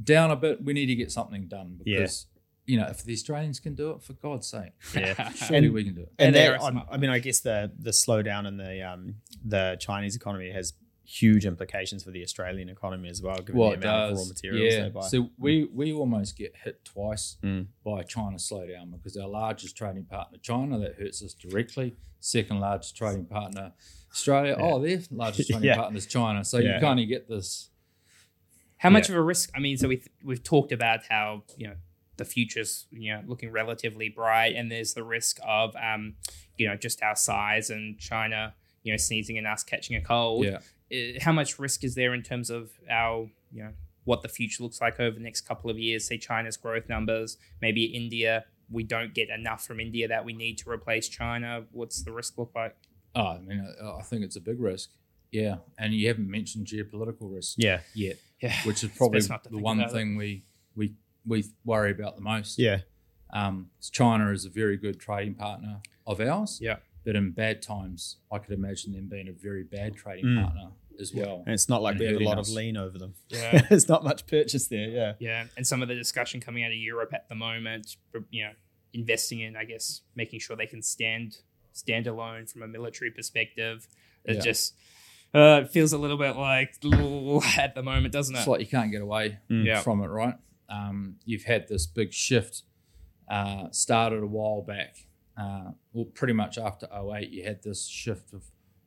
down 0.02 0.30
a 0.30 0.37
bit. 0.37 0.62
We 0.64 0.72
need 0.72 0.87
to 0.87 0.94
get 0.94 1.11
something 1.12 1.46
done 1.48 1.80
Yeah. 1.85 1.98
because 1.98 2.26
you 2.66 2.78
know 2.78 2.87
if 2.87 3.02
the 3.02 3.12
Australians 3.12 3.59
can 3.59 3.74
do 3.74 3.90
it, 3.92 4.02
for 4.02 4.12
God's 4.14 4.46
sake, 4.46 4.72
yeah. 4.94 5.30
surely 5.33 5.66
And- 5.66 5.74
we 5.78 5.85
can 5.85 5.94
do 5.94 6.02
it. 6.02 6.12
and 6.18 6.26
And 6.28 6.35
they 6.37 6.40
that, 6.46 6.61
are 6.61 6.64
I'm- 6.64 6.83
I 6.90 6.96
mean, 6.98 7.11
I 7.11 7.18
guess 7.18 7.40
the 7.40 7.72
the 7.78 7.90
slowdown 7.90 8.46
in 8.46 8.56
the 8.56 8.83
um, 8.83 9.16
the 9.44 9.76
Chinese 9.80 10.14
economy 10.16 10.50
has 10.52 10.72
huge 11.10 11.44
implications 11.44 12.04
for 12.04 12.10
the 12.12 12.22
Australian 12.22 12.68
economy 12.68 13.08
as 13.08 13.20
well, 13.20 13.36
given 13.38 13.56
Well, 13.56 13.70
the 13.70 13.76
amount 13.78 14.10
does. 14.10 14.12
of 14.12 14.18
raw 14.26 14.28
materials 14.28 14.74
yeah. 14.74 14.82
they 14.84 14.88
buy. 14.90 15.00
So 15.08 15.30
we 15.38 15.64
we 15.64 15.92
almost 15.92 16.36
get 16.36 16.54
hit 16.64 16.84
twice 16.84 17.36
Mm. 17.42 17.66
by 17.84 18.02
China 18.02 18.36
slowdown 18.36 18.92
because 18.92 19.16
our 19.16 19.28
largest 19.28 19.76
trading 19.76 20.04
partner, 20.04 20.38
China, 20.38 20.78
that 20.78 20.94
hurts 20.96 21.22
us 21.22 21.34
directly. 21.34 21.96
Second 22.20 22.60
largest 22.60 22.96
trading 22.96 23.24
partner, 23.24 23.72
Australia. 24.12 24.54
Yeah. 24.58 24.64
Oh, 24.64 24.78
their 24.80 25.00
largest 25.10 25.48
trading 25.50 25.66
Yeah. 25.66 25.76
partner 25.76 25.96
is 25.98 26.06
China. 26.06 26.44
So 26.44 26.58
Yeah. 26.58 26.74
you 26.76 26.80
kind 26.80 27.00
of 27.00 27.08
get 27.08 27.28
this. 27.28 27.70
How 28.78 28.90
much 28.90 29.08
Yeah. 29.08 29.16
of 29.16 29.20
a 29.20 29.22
risk? 29.22 29.50
I 29.54 29.58
mean, 29.60 29.76
so 29.76 29.88
we've 29.88 30.08
we've 30.22 30.42
talked 30.42 30.72
about 30.72 31.00
how 31.08 31.44
you 31.56 31.68
know 31.68 31.76
the 32.18 32.24
future's 32.24 32.86
you 32.92 33.12
know 33.12 33.22
looking 33.26 33.50
relatively 33.50 34.08
bright, 34.08 34.54
and 34.54 34.70
there's 34.70 34.94
the 34.94 35.02
risk 35.04 35.38
of 35.44 35.74
um, 35.76 36.16
you 36.56 36.68
know 36.68 36.76
just 36.76 37.02
our 37.02 37.16
size 37.16 37.68
and 37.70 37.98
China 37.98 38.54
you 38.82 38.92
know 38.92 38.96
sneezing 38.96 39.36
and 39.38 39.46
us 39.46 39.62
catching 39.64 39.96
a 39.96 40.00
cold. 40.00 40.44
Yeah. 40.44 40.58
How 41.20 41.33
much 41.33 41.59
risk 41.59 41.85
is 41.85 41.94
there 41.94 42.14
in 42.14 42.22
terms 42.22 42.50
of 42.50 42.70
our 42.90 43.29
you 43.53 43.62
know 43.64 43.72
what 44.05 44.22
the 44.22 44.29
future 44.29 44.62
looks 44.62 44.81
like 44.81 44.98
over 44.98 45.14
the 45.16 45.22
next 45.22 45.42
couple 45.42 45.70
of 45.70 45.79
years? 45.79 46.07
Say 46.07 46.18
China's 46.18 46.57
growth 46.57 46.88
numbers, 46.88 47.37
maybe 47.61 47.85
India. 47.85 48.44
We 48.70 48.85
don't 48.85 49.12
get 49.14 49.29
enough 49.31 49.64
from 49.64 49.81
India 49.81 50.07
that 50.09 50.24
we 50.24 50.33
need 50.33 50.57
to 50.59 50.70
replace 50.70 51.09
China. 51.09 51.64
What's 51.72 52.03
the 52.03 52.12
risk 52.12 52.38
look 52.38 52.53
like? 52.55 52.76
Oh, 53.16 53.26
I 53.26 53.38
mean, 53.40 53.66
I, 53.83 54.03
think 54.03 54.22
it's 54.24 54.37
a 54.37 54.40
big 54.40 54.61
risk. 54.61 54.90
Yeah, 55.33 55.57
and 55.79 55.92
you 55.92 56.07
haven't 56.09 56.31
mentioned 56.31 56.66
geopolitical 56.66 57.33
risk 57.35 57.55
yeah, 57.59 57.81
yet, 57.94 58.16
Yeah, 58.40 58.55
which 58.64 58.85
is 58.85 58.90
probably 58.96 59.20
the 59.20 59.59
one 59.59 59.79
about 59.81 59.90
it. 59.90 59.94
thing 59.94 60.16
we 60.16 60.44
we 60.76 60.94
we 61.26 61.44
worry 61.64 61.90
about 61.90 62.14
the 62.16 62.22
most. 62.22 62.59
yeah, 62.59 62.79
Um, 63.33 63.70
China 63.92 64.31
is 64.33 64.44
a 64.44 64.50
very 64.50 64.76
good 64.76 64.98
trading 65.00 65.35
partner 65.35 65.81
of 66.07 66.20
ours. 66.20 66.59
Yeah. 66.61 66.76
But 67.05 67.16
in 67.16 67.31
bad 67.33 67.62
times, 67.62 68.16
I 68.31 68.38
could 68.38 68.53
imagine 68.55 68.92
them 68.92 69.09
being 69.09 69.29
a 69.29 69.33
very 69.33 69.64
bad 69.64 69.96
trading 69.96 70.26
Mm. 70.26 70.44
partner 70.44 70.70
as 70.98 71.12
well. 71.14 71.42
and 71.46 71.55
it's 71.55 71.68
not 71.68 71.83
like 71.83 71.92
And 71.92 72.00
we 72.00 72.07
have 72.07 72.20
a 72.20 72.24
lot 72.24 72.38
us. 72.38 72.48
of 72.48 72.55
lean 72.55 72.76
over 72.76 72.98
them. 72.98 73.14
Yeah. 73.29 73.62
There's 73.68 73.88
not 73.88 74.03
much 74.05 74.26
purchase 74.26 74.66
there. 74.68 74.88
Yeah, 74.88 75.12
Yeah, 75.18 75.44
and 75.57 75.66
some 75.66 75.83
of 75.83 75.88
the 75.88 75.94
discussion 75.94 76.40
coming 76.40 76.64
out 76.64 76.70
of 76.70 76.76
Europe 76.76 77.11
at 77.14 77.29
the 77.29 77.35
moment, 77.35 77.96
you 78.31 78.44
know, 78.44 78.53
investing 78.92 79.40
in, 79.40 79.57
I 79.57 79.64
guess, 79.64 80.00
making 80.16 80.40
sure 80.40 80.57
they 80.57 80.66
can 80.66 80.83
stand 80.83 81.37
stand 81.72 82.07
alone 82.07 82.46
from 82.46 82.62
a 82.62 82.66
military 82.68 83.11
perspective. 83.11 83.87
It 84.24 84.37
Yeah. 84.37 84.40
just 84.40 84.74
uh, 85.33 85.62
it 85.64 85.70
feels 85.70 85.92
a 85.92 85.98
little 85.98 86.16
bit 86.18 86.37
like 86.37 86.74
at 87.59 87.74
the 87.76 87.83
moment, 87.83 88.12
doesn't 88.12 88.35
it? 88.35 88.38
It's 88.40 88.48
like 88.48 88.61
you 88.61 88.66
can't 88.66 88.90
get 88.90 89.00
away 89.03 89.38
Mm. 89.48 89.83
From 89.83 90.03
it, 90.03 90.09
right? 90.09 90.35
Um, 90.68 91.16
you've 91.24 91.44
had 91.44 91.68
this 91.68 91.87
big 91.87 92.12
shift 92.12 92.62
uh, 93.29 93.68
started 93.70 94.22
a 94.22 94.26
while 94.26 94.62
back. 94.62 94.96
Uh, 95.37 95.70
well, 95.92 96.05
pretty 96.07 96.33
much 96.35 96.59
after 96.59 96.87
08, 96.92 97.31
you 97.31 97.44
had 97.44 97.62
this 97.62 97.87
shift 97.87 98.33
of, 98.33 98.42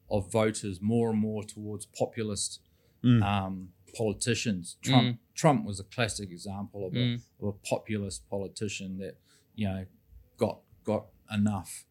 of 0.10 0.32
voters 0.32 0.80
more 0.82 1.10
and 1.12 1.20
more 1.20 1.44
towards 1.44 1.86
populist 1.86 2.60
Mm. 3.04 3.22
um, 3.22 3.70
politicians. 3.98 4.78
Trump 4.82 5.20
Trump 5.36 5.66
was 5.66 5.80
a 5.80 5.84
classic 5.84 6.32
example 6.32 6.88
of 6.88 6.94
a, 6.94 6.98
Mm. 6.98 7.22
of 7.42 7.48
a 7.50 7.52
populist 7.52 8.30
politician 8.30 8.98
that 9.00 9.18
you 9.56 9.68
know 9.68 9.86
got 10.38 10.60
got 10.86 11.08
enough, 11.32 11.86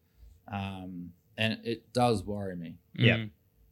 um, 0.51 1.13
and 1.37 1.59
it 1.63 1.91
does 1.93 2.23
worry 2.23 2.55
me. 2.55 2.77
Yeah. 2.95 3.17
Mm. 3.17 3.29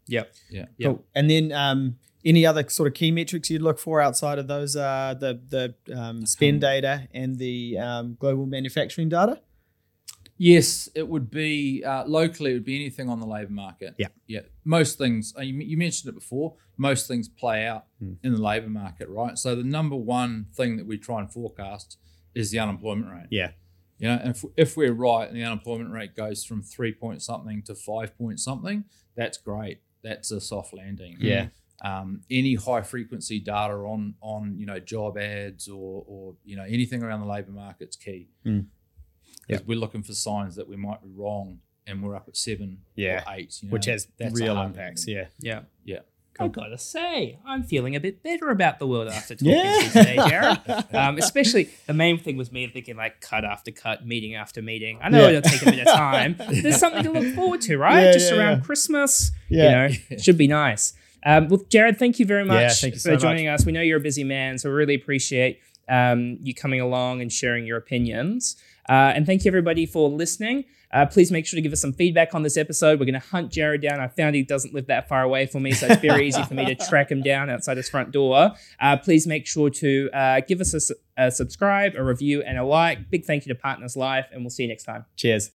Yep. 0.08 0.34
Yeah. 0.52 0.66
Cool. 0.84 1.06
And 1.16 1.30
then 1.30 1.52
um, 1.52 1.98
any 2.26 2.46
other 2.46 2.68
sort 2.70 2.88
of 2.88 2.94
key 2.94 3.12
metrics 3.12 3.50
you'd 3.50 3.62
look 3.62 3.80
for 3.80 4.02
outside 4.02 4.38
of 4.40 4.48
those 4.48 4.76
uh, 4.76 5.16
the 5.20 5.40
the 5.88 5.96
um, 6.00 6.26
spend 6.26 6.62
data 6.62 7.08
and 7.14 7.38
the 7.38 7.78
um, 7.80 8.18
global 8.20 8.46
manufacturing 8.46 9.10
data? 9.10 9.42
Yes, 10.44 10.90
it 10.96 11.08
would 11.08 11.30
be 11.30 11.84
uh, 11.86 12.04
locally. 12.08 12.50
It 12.50 12.54
would 12.56 12.66
be 12.66 12.76
anything 12.76 13.10
on 13.10 13.20
the 13.20 13.28
labour 13.28 13.52
market. 13.52 13.94
Yeah. 14.00 14.08
yeah. 14.26 14.40
Most 14.66 14.98
things 14.98 15.36
uh, 15.38 15.42
you, 15.44 15.54
you 15.60 15.78
mentioned 15.78 16.10
it 16.10 16.16
before. 16.16 16.56
Most 16.78 17.08
things 17.08 17.30
play 17.30 17.68
out 17.68 17.86
Hmm. 18.00 18.14
in 18.24 18.34
the 18.34 18.42
labour 18.42 18.70
market, 18.70 19.08
right? 19.08 19.38
So 19.38 19.54
the 19.56 19.64
number 19.64 19.96
one 19.96 20.48
thing 20.56 20.78
that 20.78 20.88
we 20.88 20.98
try 20.98 21.20
and 21.20 21.32
forecast 21.32 21.98
is 22.34 22.50
the 22.50 22.58
unemployment 22.58 23.12
rate. 23.12 23.28
Yeah. 23.30 23.52
You 24.00 24.08
know, 24.08 24.20
if 24.26 24.44
if 24.58 24.76
we're 24.76 24.94
right 24.94 25.28
and 25.30 25.38
the 25.38 25.44
unemployment 25.44 25.92
rate 25.92 26.16
goes 26.16 26.44
from 26.44 26.64
three 26.64 26.92
point 26.92 27.22
something 27.22 27.62
to 27.68 27.76
five 27.76 28.18
point 28.18 28.40
something, 28.40 28.86
that's 29.16 29.38
great. 29.38 29.82
That's 30.04 30.32
a 30.32 30.42
soft 30.42 30.74
landing. 30.74 31.18
Yeah. 31.20 31.50
Um, 31.84 32.22
any 32.32 32.56
high 32.56 32.82
frequency 32.82 33.40
data 33.40 33.76
on 33.76 34.16
on 34.22 34.58
you 34.58 34.66
know 34.66 34.80
job 34.80 35.20
ads 35.20 35.68
or 35.68 36.04
or 36.08 36.34
you 36.44 36.56
know 36.56 36.66
anything 36.68 37.04
around 37.04 37.20
the 37.20 37.28
labour 37.28 37.52
market's 37.52 37.96
key. 37.96 38.30
Mm. 38.44 38.66
Because 39.52 39.68
we're 39.68 39.80
looking 39.80 40.04
for 40.04 40.14
signs 40.14 40.56
that 40.56 40.68
we 40.68 40.76
might 40.76 41.02
be 41.04 41.10
wrong 41.16 41.60
and 41.88 42.02
we're 42.04 42.16
up 42.16 42.28
at 42.28 42.38
seven 42.38 42.80
Yeah. 42.96 43.24
or 43.28 43.34
eight. 43.36 43.60
You 43.62 43.68
know, 43.70 43.74
Which 43.74 43.86
has 43.86 44.08
that's 44.18 44.40
real 44.40 44.60
impacts. 44.62 45.08
landing. 45.08 45.28
Yeah. 45.42 45.62
Yeah. 45.86 45.94
Yeah. 45.96 46.00
I've 46.40 46.54
gotta 46.54 46.78
say, 46.78 47.38
I'm 47.46 47.62
feeling 47.62 47.96
a 47.96 48.00
bit 48.00 48.24
better 48.24 48.50
about 48.50 48.80
the 48.80 48.88
world 48.88 49.10
after 49.10 49.36
talking 49.36 49.50
Yeah. 49.52 49.64
to 49.80 49.84
you 49.84 49.90
today, 49.92 50.16
Jarrod. 50.18 50.94
Um, 50.96 51.18
especially 51.20 51.70
the 51.86 51.94
main 51.94 52.18
thing 52.18 52.36
was 52.36 52.52
me 52.52 52.66
thinking 52.68 52.96
like 52.96 53.22
cut 53.22 53.46
after 53.46 53.70
cut, 53.70 54.08
meeting 54.08 54.34
after 54.34 54.60
meeting. 54.62 54.98
I 55.04 55.10
know 55.10 55.22
Yeah. 55.30 55.38
it'll 55.38 55.52
take 55.52 55.62
a 55.62 55.66
bit 55.66 55.80
of 55.82 55.94
time. 55.94 56.34
but 56.38 56.48
There's 56.50 56.78
something 56.78 57.04
to 57.04 57.12
look 57.12 57.36
forward 57.36 57.62
to, 57.62 57.78
right? 57.78 58.06
Yeah, 58.06 58.12
Just 58.14 58.32
yeah, 58.32 58.38
around 58.40 58.58
yeah. 58.60 58.64
Christmas. 58.64 59.32
Yeah. 59.50 59.88
You 59.90 59.98
know, 60.12 60.18
should 60.24 60.38
be 60.38 60.48
nice. 60.48 60.94
Um, 61.24 61.48
well, 61.50 61.60
Jarrod, 61.70 61.98
thank 61.98 62.18
you 62.18 62.26
very 62.26 62.46
much 62.46 62.82
Yeah, 62.82 62.88
you 62.88 62.94
for 62.94 63.00
so 63.00 63.12
much. 63.12 63.22
joining 63.22 63.48
us. 63.48 63.64
We 63.66 63.72
know 63.72 63.82
you're 63.82 64.00
a 64.00 64.02
busy 64.02 64.24
man, 64.24 64.58
so 64.58 64.70
we 64.70 64.76
really 64.76 64.96
appreciate 64.96 65.60
um, 65.88 66.38
you 66.42 66.56
coming 66.56 66.82
along 66.82 67.22
and 67.22 67.32
sharing 67.32 67.66
your 67.68 67.78
opinions. 67.78 68.56
Uh, 68.90 69.14
and 69.16 69.26
thank 69.26 69.46
you 69.46 69.50
everybody 69.50 69.86
for 69.86 70.10
listening. 70.10 70.66
Uh, 70.94 71.06
please 71.06 71.32
make 71.32 71.46
sure 71.46 71.58
to 71.58 71.62
give 71.62 71.72
us 71.72 71.80
some 71.80 71.94
feedback 71.94 72.36
on 72.36 72.44
this 72.44 72.58
episode. 72.58 73.00
We're 73.00 73.06
going 73.06 73.14
to 73.14 73.28
hunt 73.28 73.52
Jarrod 73.52 73.82
down. 73.82 74.00
I 74.02 74.10
found 74.10 74.36
he 74.36 74.44
doesn't 74.44 74.74
live 74.74 74.88
that 74.88 75.08
far 75.08 75.24
away 75.24 75.46
from 75.46 75.64
me, 75.64 75.72
so 75.72 75.88
it's 75.88 76.02
very 76.02 76.28
easy 76.28 76.44
for 76.44 76.54
me 76.54 76.66
to 76.66 76.76
track 76.76 77.10
him 77.10 77.22
down 77.22 77.50
outside 77.50 77.78
his 77.78 77.88
front 77.88 78.12
door. 78.12 78.52
Uh, 78.80 78.98
please 78.98 79.26
make 79.26 79.48
sure 79.48 79.70
to 79.70 80.10
uh, 80.14 80.42
give 80.46 80.60
us 80.60 80.92
a 81.18 81.32
subscribe, 81.32 81.94
a 81.96 82.04
review, 82.04 82.42
and 82.42 82.58
a 82.58 82.66
like. 82.66 83.10
Big 83.10 83.26
thank 83.26 83.46
you 83.46 83.54
to 83.54 83.60
Partners 83.60 83.96
Life, 83.96 84.26
and 84.34 84.44
we'll 84.44 84.50
see 84.50 84.64
you 84.64 84.70
next 84.70 84.84
time. 84.84 85.06
Cheers. 85.16 85.52